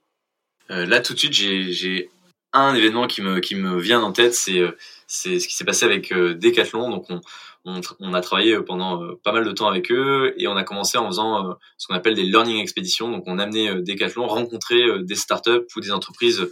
Euh, 0.71 0.87
Là, 0.87 1.01
tout 1.01 1.15
de 1.15 1.19
suite, 1.19 1.33
j'ai 1.33 2.09
un 2.53 2.75
événement 2.75 3.07
qui 3.07 3.23
me, 3.23 3.41
qui 3.41 3.55
me 3.55 3.79
vient 3.79 4.03
en 4.03 4.13
tête, 4.13 4.35
c'est 4.35 4.63
ce 5.07 5.29
qui 5.29 5.55
s'est 5.55 5.65
passé 5.65 5.85
avec 5.85 6.13
Decathlon. 6.13 6.91
Donc 6.91 7.07
on, 7.11 7.21
on, 7.65 7.81
on, 8.01 8.15
a 8.15 8.21
travaillé 8.21 8.61
pendant 8.63 9.15
pas 9.23 9.33
mal 9.33 9.45
de 9.45 9.53
temps 9.53 9.69
avec 9.69 9.91
eux 9.93 10.35
et 10.37 10.49
on 10.49 10.57
a 10.57 10.65
commencé 10.65 10.99
en 10.99 11.07
faisant 11.07 11.57
ce 11.77 11.87
qu'on 11.87 11.95
appelle 11.95 12.15
des 12.15 12.23
learning 12.23 12.59
expéditions. 12.59 13.11
Donc 13.11 13.25
on 13.27 13.39
amenait 13.39 13.83
Decathlon 13.83 14.27
rencontrer 14.27 14.83
des 15.03 15.15
startups 15.15 15.67
ou 15.77 15.81
des 15.81 15.93
entreprises 15.93 16.47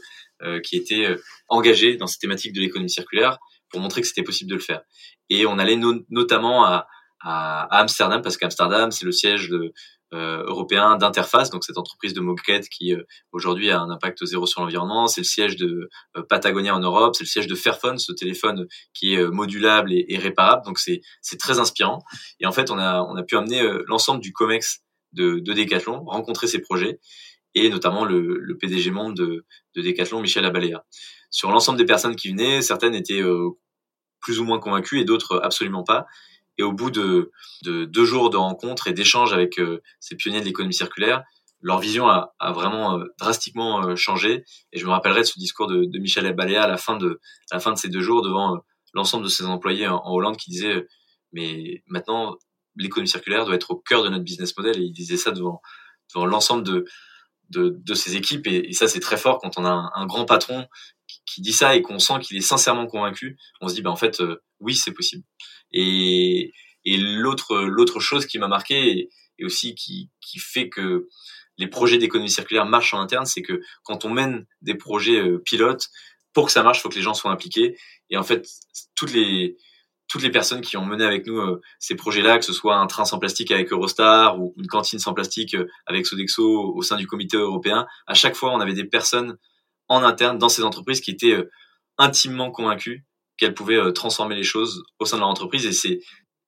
qui 0.65 0.77
étaient 0.77 1.17
engagées 1.49 1.97
dans 1.97 2.07
ces 2.07 2.19
thématiques 2.19 2.53
de 2.53 2.61
l'économie 2.61 2.91
circulaire 2.91 3.39
pour 3.71 3.81
montrer 3.81 4.03
que 4.03 4.07
c'était 4.07 4.23
possible 4.23 4.51
de 4.51 4.57
le 4.57 4.61
faire. 4.61 4.83
Et 5.31 5.47
on 5.47 5.59
allait 5.59 5.79
notamment 6.11 6.65
à, 6.65 6.87
à, 7.21 7.81
Amsterdam 7.81 8.23
parce 8.23 8.37
qu'Amsterdam 8.37 8.91
c'est 8.91 9.05
le 9.05 9.13
siège 9.13 9.49
de, 9.49 9.57
euh, 9.57 9.73
européen 10.13 10.97
d'interface, 10.97 11.51
donc 11.51 11.65
cette 11.65 11.77
entreprise 11.77 12.15
de 12.15 12.21
moquette 12.21 12.69
qui 12.69 12.95
euh, 12.95 13.03
aujourd'hui 13.33 13.71
a 13.71 13.81
un 13.81 13.91
impact 13.91 14.25
zéro 14.25 14.47
sur 14.47 14.63
l'environnement. 14.63 15.07
C'est 15.07 15.21
le 15.21 15.27
siège 15.27 15.57
de 15.57 15.91
euh, 16.17 16.23
Patagonia 16.23 16.75
en 16.75 16.81
Europe, 16.81 17.15
c'est 17.15 17.25
le 17.25 17.29
siège 17.29 17.47
de 17.47 17.55
Fairphone, 17.55 17.99
ce 17.99 18.13
téléphone 18.13 18.67
qui 18.95 19.15
est 19.15 19.27
modulable 19.27 19.93
et, 19.93 20.19
réparable. 20.19 20.65
Donc 20.65 20.79
c'est 20.79 21.03
très 21.39 21.59
inspirant. 21.59 22.03
Et 22.41 22.47
en 22.47 22.53
fait, 22.53 22.71
on 22.71 22.79
a 22.79 23.03
on 23.03 23.17
a 23.17 23.23
pu 23.23 23.37
amener 23.37 23.63
l'ensemble 23.87 24.21
du 24.21 24.33
Comex 24.33 24.83
de, 25.13 25.39
de 25.39 25.53
Decathlon, 25.53 26.05
rencontrer 26.05 26.47
ces 26.47 26.61
projets 26.61 27.01
et 27.55 27.71
notamment 27.71 28.05
le, 28.05 28.39
le 28.39 28.57
PDG 28.57 28.91
monde 28.91 29.15
de, 29.15 29.45
de 29.75 29.83
Decathlon, 29.83 30.21
Michel 30.21 30.45
Abaléa. 30.45 30.85
Sur 31.31 31.51
l'ensemble 31.51 31.79
des 31.79 31.85
personnes 31.85 32.17
qui 32.17 32.31
venaient, 32.31 32.63
certaines 32.63 32.95
étaient 32.95 33.23
plus 34.21 34.41
ou 34.41 34.45
moins 34.45 34.59
convaincues 34.59 35.01
et 35.01 35.05
d'autres 35.05 35.41
absolument 35.43 35.85
pas. 35.85 36.07
Et 36.59 36.63
au 36.63 36.73
bout 36.73 36.91
de, 36.91 37.31
de 37.63 37.85
deux 37.85 38.05
jours 38.05 38.31
de 38.31 38.37
rencontres 38.37 38.89
et 38.89 38.93
d'échanges 38.93 39.33
avec 39.33 39.59
euh, 39.59 39.81
ces 40.01 40.17
pionniers 40.17 40.41
de 40.41 40.45
l'économie 40.45 40.75
circulaire, 40.75 41.23
leur 41.61 41.79
vision 41.79 42.09
a, 42.09 42.35
vraiment 42.53 42.99
euh, 42.99 43.05
drastiquement 43.19 43.83
euh, 43.83 43.97
changé. 43.97 44.45
Et 44.73 44.79
je 44.79 44.87
me 44.87 44.91
rappellerai 44.91 45.21
de 45.21 45.27
ce 45.27 45.39
discours 45.39 45.67
de, 45.67 45.99
Michel 45.99 46.33
Baléa 46.35 46.65
à 46.65 46.69
la 46.69 46.77
fin 46.77 46.97
de, 46.97 47.21
ces 47.77 47.89
deux 47.89 48.01
jours 48.01 48.23
devant 48.23 48.59
l'ensemble 48.95 49.25
de 49.25 49.29
ses 49.29 49.45
employés 49.45 49.89
en, 49.89 50.03
Hollande 50.07 50.37
qui 50.37 50.51
disait 50.51 50.87
mais 51.33 51.83
maintenant 51.87 52.37
l'économie 52.77 53.09
circulaire 53.09 53.45
doit 53.45 53.55
être 53.55 53.71
au 53.73 53.77
cœur 53.77 54.03
de 54.03 54.09
notre 54.09 54.25
business 54.25 54.57
model. 54.57 54.79
Et 54.79 54.85
il 54.85 54.93
disait 54.93 55.17
ça 55.17 55.31
devant, 55.31 55.61
l'ensemble 56.15 56.63
de, 57.51 57.95
ses 57.95 58.17
équipes. 58.17 58.47
Et, 58.47 58.73
ça, 58.73 58.89
c'est 58.89 59.01
très 59.01 59.17
fort 59.17 59.39
quand 59.39 59.59
on 59.59 59.65
a 59.65 59.91
un, 59.95 60.07
grand 60.07 60.25
patron 60.25 60.67
qui, 61.07 61.21
qui, 61.27 61.41
dit 61.43 61.53
ça 61.53 61.75
et 61.75 61.83
qu'on 61.83 61.99
sent 61.99 62.21
qu'il 62.21 62.37
est 62.37 62.41
sincèrement 62.41 62.87
convaincu. 62.87 63.37
On 63.61 63.69
se 63.69 63.75
dit, 63.75 63.83
bah, 63.83 63.91
en 63.91 63.97
fait, 63.97 64.23
oui, 64.61 64.77
c'est 64.77 64.93
possible. 64.93 65.25
Et, 65.73 66.53
et 66.85 66.97
l'autre 66.97 67.61
l'autre 67.61 68.01
chose 68.01 68.27
qui 68.27 68.39
m'a 68.39 68.49
marqué 68.49 69.09
et, 69.39 69.45
aussi 69.45 69.75
qui, 69.75 70.11
qui 70.21 70.39
fait 70.39 70.69
que 70.69 71.09
les 71.59 71.67
projets 71.67 71.99
d'économie 71.99 72.31
circulaire 72.31 72.67
marchent 72.67 72.95
en 72.95 73.01
interne, 73.01 73.27
c'est 73.27 73.43
que 73.43 73.61
quand 73.83 74.05
on 74.05 74.11
mène 74.11 74.47
des 74.63 74.75
projets 74.75 75.21
euh, 75.21 75.39
pilotes, 75.39 75.89
pour 76.33 76.47
que 76.47 76.53
ça 76.53 76.63
marche, 76.63 76.79
il 76.79 76.83
faut 76.83 76.89
que 76.89 76.95
les 76.95 77.03
gens 77.03 77.15
soient 77.15 77.33
impliqués. 77.33 77.77
Et 78.11 78.17
en 78.17 78.23
fait, 78.23 78.47
toutes 78.95 79.13
les 79.13 79.57
toutes 80.09 80.23
les 80.23 80.31
personnes 80.31 80.63
qui 80.63 80.79
ont 80.79 80.87
mené 80.87 81.05
avec 81.05 81.27
nous 81.27 81.39
euh, 81.39 81.61
ces 81.79 81.95
projets-là, 81.95 82.39
que 82.39 82.45
ce 82.45 82.55
soit 82.55 82.77
un 82.77 82.87
train 82.87 83.05
sans 83.05 83.19
plastique 83.19 83.51
avec 83.51 83.71
Eurostar 83.71 84.41
ou 84.41 84.55
une 84.57 84.67
cantine 84.67 84.99
sans 84.99 85.13
plastique 85.13 85.55
euh, 85.55 85.67
avec 85.85 86.07
Sodexo 86.07 86.73
au 86.75 86.81
sein 86.83 86.97
du 86.97 87.07
comité 87.07 87.37
européen, 87.37 87.87
à 88.07 88.15
chaque 88.15 88.35
fois, 88.35 88.55
on 88.55 88.61
avait 88.61 88.73
des 88.73 88.85
personnes 88.85 89.37
en 89.89 90.03
interne 90.03 90.39
dans 90.39 90.49
ces 90.49 90.63
entreprises 90.63 91.01
qui 91.01 91.11
étaient 91.11 91.47
intimement 91.99 92.51
convaincues 92.51 93.05
qu'elles 93.39 93.55
pouvaient 93.55 93.93
transformer 93.93 94.35
les 94.35 94.43
choses 94.43 94.85
au 94.99 95.05
sein 95.05 95.17
de 95.17 95.21
leur 95.21 95.29
entreprise. 95.29 95.65
Et 95.67 95.73
c'est 95.73 96.01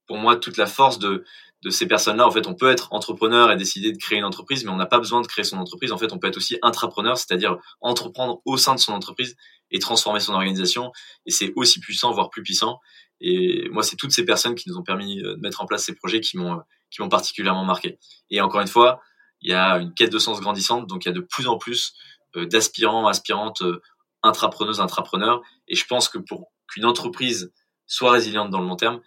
pour 0.06 0.18
moi 0.18 0.36
toute 0.36 0.56
la 0.56 0.66
force 0.66 0.98
de, 0.98 1.24
de 1.62 1.70
ces 1.70 1.86
personnes-là. 1.86 2.26
En 2.26 2.30
fait, 2.30 2.46
on 2.46 2.54
peut 2.54 2.70
être 2.70 2.92
entrepreneur 2.92 3.50
et 3.50 3.56
décider 3.56 3.92
de 3.92 3.98
créer 3.98 4.18
une 4.18 4.24
entreprise, 4.24 4.64
mais 4.64 4.70
on 4.70 4.76
n'a 4.76 4.86
pas 4.86 4.98
besoin 4.98 5.20
de 5.20 5.26
créer 5.26 5.44
son 5.44 5.58
entreprise. 5.58 5.92
En 5.92 5.98
fait, 5.98 6.12
on 6.12 6.18
peut 6.18 6.26
être 6.26 6.36
aussi 6.36 6.58
intrapreneur, 6.62 7.16
c'est-à-dire 7.18 7.58
entreprendre 7.80 8.40
au 8.44 8.56
sein 8.56 8.74
de 8.74 8.80
son 8.80 8.92
entreprise 8.92 9.36
et 9.70 9.78
transformer 9.78 10.20
son 10.20 10.32
organisation. 10.32 10.92
Et 11.26 11.30
c'est 11.30 11.52
aussi 11.56 11.80
puissant, 11.80 12.12
voire 12.12 12.30
plus 12.30 12.42
puissant. 12.42 12.80
Et 13.20 13.68
moi, 13.70 13.82
c'est 13.82 13.96
toutes 13.96 14.12
ces 14.12 14.24
personnes 14.24 14.54
qui 14.54 14.68
nous 14.68 14.76
ont 14.76 14.82
permis 14.82 15.20
euh, 15.20 15.36
de 15.36 15.40
mettre 15.40 15.60
en 15.60 15.66
place 15.66 15.84
ces 15.84 15.94
projets 15.94 16.20
qui 16.20 16.38
m'ont 16.38 16.60
qui 16.90 17.02
m'ont 17.02 17.08
particulièrement 17.08 17.64
marqué. 17.64 17.98
Et 18.30 18.40
encore 18.40 18.60
une 18.60 18.66
fois, 18.66 19.00
il 19.42 19.50
y 19.50 19.54
a 19.54 19.78
une 19.78 19.94
quête 19.94 20.10
de 20.10 20.18
sens 20.18 20.40
grandissante, 20.40 20.88
donc 20.88 21.04
il 21.04 21.08
y 21.08 21.10
a 21.10 21.14
de 21.14 21.20
plus 21.20 21.46
en 21.46 21.56
plus 21.56 21.94
euh, 22.36 22.46
d'aspirants, 22.46 23.06
aspirantes, 23.06 23.62
euh, 23.62 23.80
intrapreneuses, 24.22 24.80
intrapreneurs. 24.80 25.40
Et 25.68 25.76
je 25.76 25.86
pense 25.86 26.08
que 26.08 26.18
pour 26.18 26.50
qu'une 26.72 26.84
entreprise 26.84 27.52
soit 27.86 28.12
résiliente 28.12 28.50
dans 28.50 28.60
le 28.60 28.66
long 28.66 28.76
terme, 28.76 29.00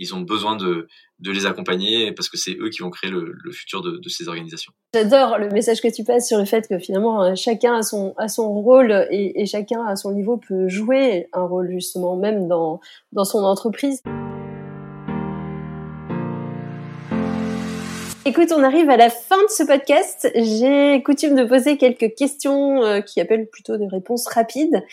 ils 0.00 0.14
ont 0.14 0.22
besoin 0.22 0.56
de, 0.56 0.88
de 1.18 1.30
les 1.30 1.46
accompagner 1.46 2.12
parce 2.12 2.28
que 2.28 2.38
c'est 2.38 2.56
eux 2.58 2.70
qui 2.70 2.80
vont 2.80 2.90
créer 2.90 3.10
le, 3.10 3.34
le 3.44 3.52
futur 3.52 3.82
de, 3.82 3.98
de, 3.98 4.08
ces 4.08 4.28
organisations. 4.28 4.72
J'adore 4.94 5.38
le 5.38 5.50
message 5.50 5.82
que 5.82 5.94
tu 5.94 6.04
passes 6.04 6.26
sur 6.26 6.38
le 6.38 6.46
fait 6.46 6.66
que 6.66 6.78
finalement 6.78 7.22
euh, 7.22 7.34
chacun 7.34 7.76
a 7.76 7.82
son, 7.82 8.14
a 8.16 8.28
son 8.28 8.50
rôle 8.62 9.06
et, 9.10 9.40
et 9.40 9.46
chacun 9.46 9.84
à 9.84 9.96
son 9.96 10.12
niveau 10.12 10.38
peut 10.38 10.68
jouer 10.68 11.28
un 11.34 11.44
rôle 11.44 11.70
justement 11.70 12.16
même 12.16 12.48
dans, 12.48 12.80
dans 13.12 13.24
son 13.24 13.44
entreprise. 13.44 14.02
Écoute, 18.30 18.52
on 18.52 18.62
arrive 18.62 18.88
à 18.88 18.96
la 18.96 19.10
fin 19.10 19.42
de 19.42 19.50
ce 19.50 19.64
podcast. 19.64 20.30
J'ai 20.36 21.02
coutume 21.02 21.34
de 21.34 21.42
poser 21.42 21.76
quelques 21.76 22.14
questions 22.14 22.80
euh, 22.84 23.00
qui 23.00 23.20
appellent 23.20 23.48
plutôt 23.50 23.76
des 23.76 23.88
réponses 23.88 24.28
rapides. 24.28 24.84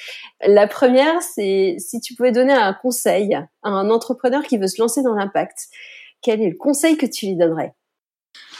La 0.42 0.66
première, 0.66 1.22
c'est 1.22 1.76
si 1.78 2.02
tu 2.02 2.16
pouvais 2.16 2.32
donner 2.32 2.54
un 2.54 2.74
conseil 2.74 3.36
à 3.36 3.70
un 3.70 3.92
entrepreneur 3.92 4.42
qui 4.42 4.58
veut 4.58 4.66
se 4.66 4.82
lancer 4.82 5.04
dans 5.04 5.14
l'impact, 5.14 5.68
quel 6.24 6.42
est 6.42 6.50
le 6.50 6.58
conseil 6.58 6.98
que 6.98 7.06
tu 7.06 7.28
lui 7.28 7.36
donnerais? 7.36 7.76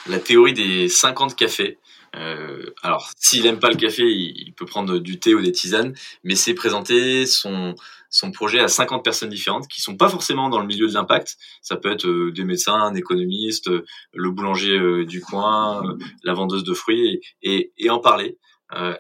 La 0.08 0.20
théorie 0.20 0.54
des 0.54 0.90
50 0.90 1.36
cafés. 1.36 1.80
Euh, 2.16 2.72
alors, 2.82 3.12
s'il 3.18 3.46
aime 3.46 3.60
pas 3.60 3.70
le 3.70 3.76
café, 3.76 4.04
il, 4.04 4.54
peut 4.54 4.66
prendre 4.66 4.98
du 4.98 5.20
thé 5.20 5.36
ou 5.36 5.42
des 5.42 5.52
tisanes, 5.52 5.94
mais 6.24 6.36
c'est 6.36 6.54
présenter 6.54 7.26
son 7.26 7.76
son 8.10 8.32
projet 8.32 8.60
à 8.60 8.68
50 8.68 9.04
personnes 9.04 9.30
différentes 9.30 9.68
qui 9.68 9.82
sont 9.82 9.98
pas 9.98 10.10
forcément 10.10 10.50
dans 10.50 10.60
le 10.60 10.66
milieu 10.66 10.88
de 10.88 10.94
l'impact. 10.94 11.38
Ça 11.62 11.76
peut 11.76 11.92
être 11.92 12.08
euh, 12.08 12.32
des 12.32 12.44
médecins, 12.44 12.76
un 12.76 12.96
économiste, 12.96 13.68
euh, 13.68 13.86
le 14.14 14.32
boulanger 14.32 14.78
euh, 14.78 15.06
du 15.06 15.22
coin, 15.22 15.84
la 16.24 16.34
vendeuse 16.34 16.64
de 16.64 16.74
fruits, 16.74 17.22
et, 17.42 17.74
et, 17.78 17.90
en 17.90 18.00
parler, 18.00 18.38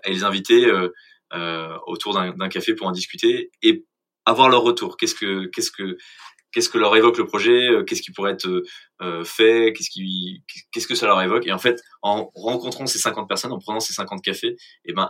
et 0.05 0.11
les 0.11 0.23
inviter 0.23 0.71
autour 1.87 2.13
d'un 2.13 2.49
café 2.49 2.73
pour 2.73 2.87
en 2.87 2.91
discuter 2.91 3.51
et 3.61 3.85
avoir 4.25 4.49
leur 4.49 4.61
retour. 4.61 4.95
Qu'est-ce 4.97 5.15
que 5.15 5.45
qu'est-ce 5.47 5.71
que 5.71 5.97
qu'est-ce 6.57 6.69
que 6.69 6.79
leur 6.79 6.95
évoque 6.95 7.19
le 7.19 7.27
projet, 7.27 7.69
qu'est-ce 7.85 8.01
qui 8.01 8.11
pourrait 8.11 8.31
être 8.31 8.63
fait, 9.23 9.73
qu'est-ce 9.75 9.91
qui 9.91 10.43
qu'est-ce 10.71 10.87
que 10.87 10.95
ça 10.95 11.05
leur 11.05 11.21
évoque. 11.21 11.45
Et 11.45 11.51
en 11.51 11.59
fait, 11.59 11.79
en 12.01 12.31
rencontrant 12.33 12.87
ces 12.87 12.97
50 12.97 13.27
personnes, 13.27 13.51
en 13.51 13.59
prenant 13.59 13.79
ces 13.79 13.93
50 13.93 14.23
cafés, 14.23 14.55
et 14.83 14.93
ben 14.93 15.07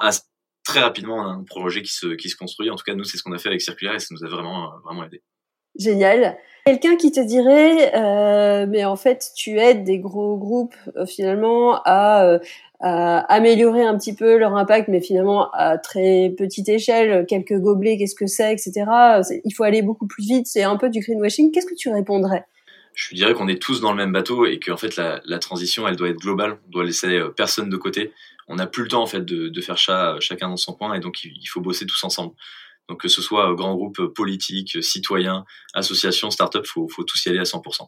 très 0.66 0.82
rapidement, 0.82 1.16
on 1.16 1.22
a 1.22 1.32
un 1.32 1.44
projet 1.46 1.82
qui 1.82 1.94
se, 1.94 2.08
qui 2.08 2.30
se 2.30 2.36
construit. 2.36 2.70
En 2.70 2.76
tout 2.76 2.84
cas, 2.84 2.94
nous, 2.94 3.06
c'est 3.06 3.18
ce 3.18 3.24
qu'on 3.24 3.32
a 3.32 3.38
fait 3.38 3.48
avec 3.48 3.62
Circulaire 3.62 3.96
et 3.96 4.00
ça 4.00 4.08
nous 4.12 4.26
a 4.26 4.28
vraiment, 4.28 4.78
vraiment 4.84 5.06
aidé. 5.06 5.24
Génial. 5.78 6.38
Quelqu'un 6.66 6.98
qui 6.98 7.12
te 7.12 7.22
dirait, 7.22 7.96
euh, 7.96 8.66
mais 8.68 8.84
en 8.84 8.98
fait, 8.98 9.32
tu 9.36 9.58
aides 9.58 9.86
des 9.86 10.00
gros 10.00 10.38
groupes 10.38 10.76
euh, 10.98 11.06
finalement 11.06 11.82
à, 11.86 12.26
euh, 12.26 12.40
à, 12.82 13.20
améliorer 13.34 13.84
un 13.84 13.98
petit 13.98 14.13
peu 14.13 14.38
leur 14.38 14.54
impact, 14.56 14.90
mais 14.90 15.00
finalement 15.00 15.50
à 15.52 15.78
très 15.78 16.34
petite 16.38 16.68
échelle, 16.68 17.26
quelques 17.26 17.58
gobelets, 17.58 17.98
qu'est-ce 17.98 18.16
que 18.16 18.28
c'est, 18.28 18.52
etc. 18.52 18.86
Il 19.46 19.52
faut 19.56 19.63
aller 19.63 19.82
beaucoup 19.82 20.08
plus 20.08 20.26
vite. 20.26 20.48
C'est 20.48 20.63
un 20.63 20.76
peu 20.76 20.90
du 20.90 21.00
greenwashing. 21.00 21.52
Qu'est-ce 21.52 21.68
que 21.68 21.76
tu 21.76 21.90
répondrais? 21.90 22.44
Je 22.96 23.16
dirais 23.16 23.34
qu'on 23.34 23.48
est 23.48 23.62
tous 23.62 23.80
dans 23.80 23.92
le 23.92 23.98
même 23.98 24.12
bateau 24.12 24.46
et 24.46 24.60
qu'en 24.60 24.76
fait 24.76 24.98
la, 24.98 25.40
transition 25.40 25.88
elle 25.88 25.96
doit 25.96 26.10
être 26.10 26.20
globale, 26.20 26.58
on 26.68 26.72
doit 26.72 26.84
laisser 26.84 27.22
personne 27.38 27.70
de 27.70 27.78
côté 27.78 28.12
on 28.48 28.56
n'a 28.56 28.68
plus 28.68 28.84
le 28.84 28.90
temps 28.90 29.02
en 29.02 29.08
fait 29.08 29.24
de, 29.24 29.50
de 29.50 29.62
faire 29.62 29.78
chat, 29.78 30.18
chacun 30.20 30.50
dans 30.50 30.58
son 30.58 30.74
coin 30.74 30.94
et 30.94 31.00
donc 31.00 31.24
il, 31.24 31.46
faut 31.48 31.62
bosser 31.62 31.86
tous 31.86 32.04
ensemble. 32.04 32.34
Donc 32.89 33.02
que 33.02 33.08
ce 33.08 33.21
soit 33.21 33.54
grand 33.54 33.76
groupe 33.76 34.13
politique, 34.13 34.84
citoyen, 34.84 35.45
association, 35.73 36.32
start-up, 36.32 36.65
faut, 36.65 36.88
faut 36.88 37.04
tous 37.04 37.26
y 37.26 37.30
aller 37.30 37.39
à 37.39 37.43
100%. 37.43 37.88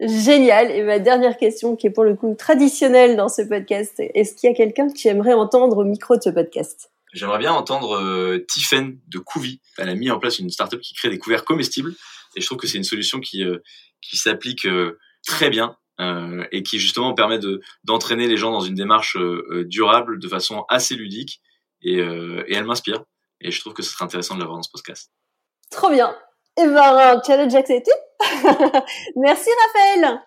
Génial. 0.00 0.70
Et 0.70 0.82
ma 0.82 0.98
dernière 0.98 1.36
question, 1.36 1.76
qui 1.76 1.86
est 1.86 1.90
pour 1.90 2.04
le 2.04 2.14
coup 2.14 2.34
traditionnelle 2.36 3.16
dans 3.16 3.28
ce 3.28 3.42
podcast, 3.42 3.94
est-ce 3.98 4.34
qu'il 4.34 4.50
y 4.50 4.52
a 4.52 4.56
quelqu'un 4.56 4.88
que 4.88 4.94
tu 4.94 5.08
aimerais 5.08 5.34
entendre 5.34 5.78
au 5.78 5.84
micro 5.84 6.16
de 6.16 6.22
ce 6.22 6.30
podcast? 6.30 6.90
J'aimerais 7.12 7.38
bien 7.38 7.52
entendre 7.52 7.96
euh, 7.96 8.44
Tiffen 8.48 8.98
de 9.06 9.18
Couvi. 9.18 9.60
Elle 9.78 9.88
a 9.88 9.94
mis 9.94 10.10
en 10.10 10.18
place 10.18 10.40
une 10.40 10.50
start-up 10.50 10.80
qui 10.80 10.94
crée 10.94 11.10
des 11.10 11.18
couverts 11.18 11.44
comestibles 11.44 11.94
et 12.36 12.40
je 12.40 12.46
trouve 12.46 12.58
que 12.58 12.66
c'est 12.66 12.78
une 12.78 12.84
solution 12.84 13.20
qui, 13.20 13.44
euh, 13.44 13.58
qui 14.00 14.16
s'applique 14.16 14.66
euh, 14.66 14.98
très 15.24 15.48
bien 15.48 15.76
euh, 16.00 16.44
et 16.50 16.64
qui 16.64 16.80
justement 16.80 17.14
permet 17.14 17.38
de 17.38 17.60
d'entraîner 17.84 18.26
les 18.26 18.36
gens 18.36 18.50
dans 18.50 18.60
une 18.60 18.74
démarche 18.74 19.16
euh, 19.16 19.46
euh, 19.50 19.64
durable 19.64 20.18
de 20.18 20.26
façon 20.26 20.64
assez 20.68 20.96
ludique 20.96 21.40
et, 21.82 21.98
et 21.98 22.54
elle 22.54 22.64
m'inspire 22.64 23.04
et 23.44 23.50
je 23.50 23.60
trouve 23.60 23.74
que 23.74 23.82
ce 23.82 23.92
serait 23.92 24.04
intéressant 24.04 24.34
de 24.34 24.40
l'avoir 24.40 24.58
dans 24.58 24.62
ce 24.62 24.70
podcast. 24.70 25.12
Trop 25.70 25.90
bien. 25.90 26.16
Et 26.56 26.62
eh 26.62 26.66
ben 26.66 27.20
challenge 27.26 27.54
accepté. 27.54 27.90
Merci 29.16 29.50
Raphaël. 29.66 30.20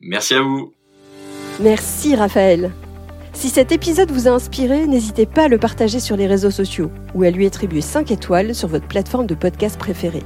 Merci 0.00 0.34
à 0.34 0.40
vous. 0.40 0.72
Merci 1.60 2.16
Raphaël. 2.16 2.72
Si 3.32 3.50
cet 3.50 3.70
épisode 3.70 4.10
vous 4.10 4.26
a 4.26 4.30
inspiré, 4.30 4.86
n'hésitez 4.86 5.26
pas 5.26 5.44
à 5.44 5.48
le 5.48 5.58
partager 5.58 6.00
sur 6.00 6.16
les 6.16 6.26
réseaux 6.26 6.50
sociaux 6.50 6.90
ou 7.14 7.24
à 7.24 7.30
lui 7.30 7.46
attribuer 7.46 7.80
5 7.80 8.10
étoiles 8.10 8.54
sur 8.54 8.68
votre 8.68 8.88
plateforme 8.88 9.26
de 9.26 9.34
podcast 9.34 9.78
préférée. 9.78 10.24